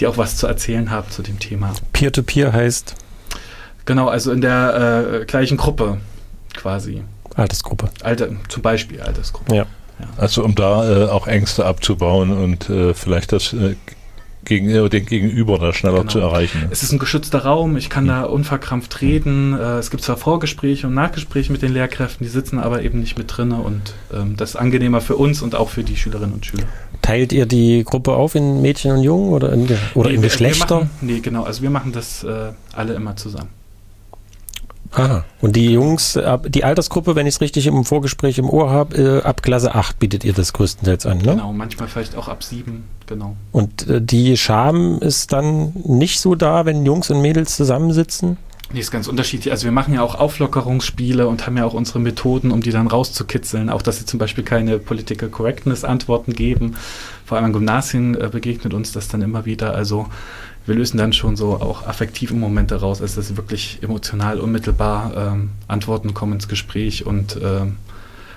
[0.00, 1.74] die auch was zu erzählen haben zu dem Thema.
[1.92, 2.94] Peer-to-Peer -Peer heißt?
[3.84, 5.98] Genau, also in der äh, gleichen Gruppe
[6.54, 7.02] quasi.
[7.34, 7.90] Altersgruppe.
[8.02, 9.54] Alter, zum Beispiel Altersgruppe.
[9.54, 9.66] Ja.
[9.98, 10.06] ja.
[10.16, 13.76] Also um da äh, auch Ängste abzubauen und äh, vielleicht das äh,
[14.44, 16.10] gegen, äh, den Gegenüber da schneller genau.
[16.10, 16.68] zu erreichen.
[16.70, 18.08] Es ist ein geschützter Raum, ich kann mhm.
[18.08, 19.54] da unverkrampft reden.
[19.54, 23.18] Äh, es gibt zwar Vorgespräche und Nachgespräche mit den Lehrkräften, die sitzen aber eben nicht
[23.18, 26.46] mit drinne und ähm, das ist angenehmer für uns und auch für die Schülerinnen und
[26.46, 26.64] Schüler.
[27.02, 30.80] Teilt ihr die Gruppe auf in Mädchen und Jungen oder in, oder nee, in Geschlechter?
[30.80, 33.61] Machen, nee, genau, also wir machen das äh, alle immer zusammen.
[34.94, 36.18] Ah, und die Jungs,
[36.48, 39.98] die Altersgruppe, wenn ich es richtig im Vorgespräch im Ohr habe, äh, ab Klasse 8
[39.98, 41.32] bietet ihr das größtenteils an, ne?
[41.32, 43.36] Genau, manchmal vielleicht auch ab 7, genau.
[43.52, 48.36] Und äh, die Scham ist dann nicht so da, wenn Jungs und Mädels zusammensitzen?
[48.72, 49.52] Nee, ist ganz unterschiedlich.
[49.52, 52.86] Also wir machen ja auch Auflockerungsspiele und haben ja auch unsere Methoden, um die dann
[52.86, 53.68] rauszukitzeln.
[53.68, 56.76] Auch, dass sie zum Beispiel keine Political Correctness Antworten geben.
[57.26, 59.74] Vor allem an Gymnasien äh, begegnet uns das dann immer wieder.
[59.74, 60.06] Also
[60.66, 65.50] wir lösen dann schon so auch affektive Momente raus, dass sie wirklich emotional unmittelbar ähm,
[65.68, 67.76] Antworten kommen ins Gespräch und ähm,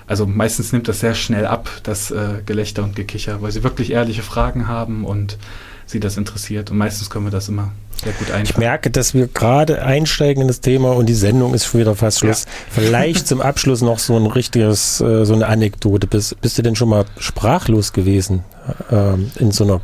[0.06, 3.90] also meistens nimmt das sehr schnell ab, das äh, Gelächter und Gekicher, weil sie wirklich
[3.90, 5.36] ehrliche Fragen haben und
[5.84, 6.70] sie das interessiert.
[6.70, 7.72] Und meistens können wir das immer
[8.02, 8.44] sehr gut einfangen.
[8.44, 11.94] Ich merke, dass wir gerade einsteigen in das Thema und die Sendung ist schon wieder
[11.96, 12.44] fast Schluss.
[12.44, 12.50] Ja.
[12.70, 16.06] Vielleicht zum Abschluss noch so ein richtiges, äh, so eine Anekdote.
[16.06, 18.44] Bist, bist du denn schon mal sprachlos gewesen
[18.90, 19.80] äh, in so einer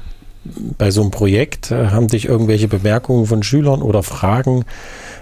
[0.78, 1.70] bei so einem Projekt?
[1.70, 4.64] Äh, haben dich irgendwelche Bemerkungen von Schülern oder Fragen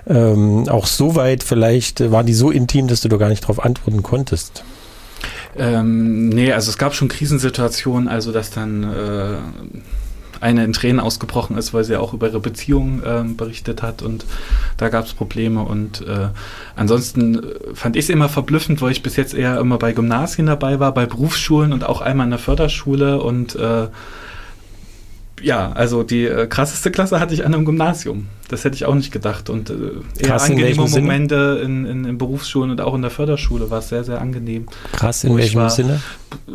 [0.06, 3.42] ähm, auch so weit vielleicht, äh, waren die so intim, dass du da gar nicht
[3.44, 4.64] darauf antworten konntest?
[5.56, 9.36] Ähm, nee, also es gab schon Krisensituationen, also dass dann äh,
[10.40, 14.24] eine in Tränen ausgebrochen ist, weil sie auch über ihre Beziehung äh, berichtet hat und
[14.78, 16.28] da gab es Probleme und äh,
[16.76, 17.42] ansonsten
[17.74, 20.94] fand ich es immer verblüffend, weil ich bis jetzt eher immer bei Gymnasien dabei war,
[20.94, 23.88] bei Berufsschulen und auch einmal in der Förderschule und äh,
[25.42, 28.26] ja, also die äh, krasseste Klasse hatte ich an einem Gymnasium.
[28.48, 29.48] Das hätte ich auch nicht gedacht.
[29.48, 29.74] Und äh,
[30.18, 33.78] eher Krass, angenehme in Momente in, in, in, Berufsschulen und auch in der Förderschule war
[33.78, 34.66] es sehr, sehr angenehm.
[34.92, 36.00] Krass, in welchem war, Sinne?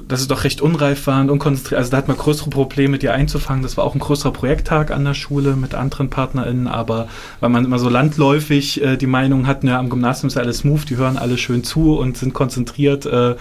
[0.07, 1.77] Dass es doch recht unreif war und unkonzentriert.
[1.77, 3.63] Also da hat man größere Probleme, die einzufangen.
[3.63, 7.07] Das war auch ein größerer Projekttag an der Schule mit anderen PartnerInnen, aber
[7.39, 10.89] weil man immer so landläufig äh, die Meinung hat, ja, am Gymnasium ist alles smooth,
[10.89, 13.05] die hören alle schön zu und sind konzentriert.
[13.05, 13.35] Äh,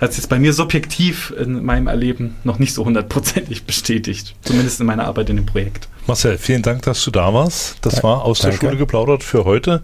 [0.00, 4.34] hat es jetzt bei mir subjektiv in meinem Erleben noch nicht so hundertprozentig bestätigt.
[4.42, 5.88] Zumindest in meiner Arbeit in dem Projekt.
[6.06, 7.76] Marcel, vielen Dank, dass du da warst.
[7.82, 8.58] Das ja, war aus danke.
[8.58, 9.82] der Schule geplaudert für heute.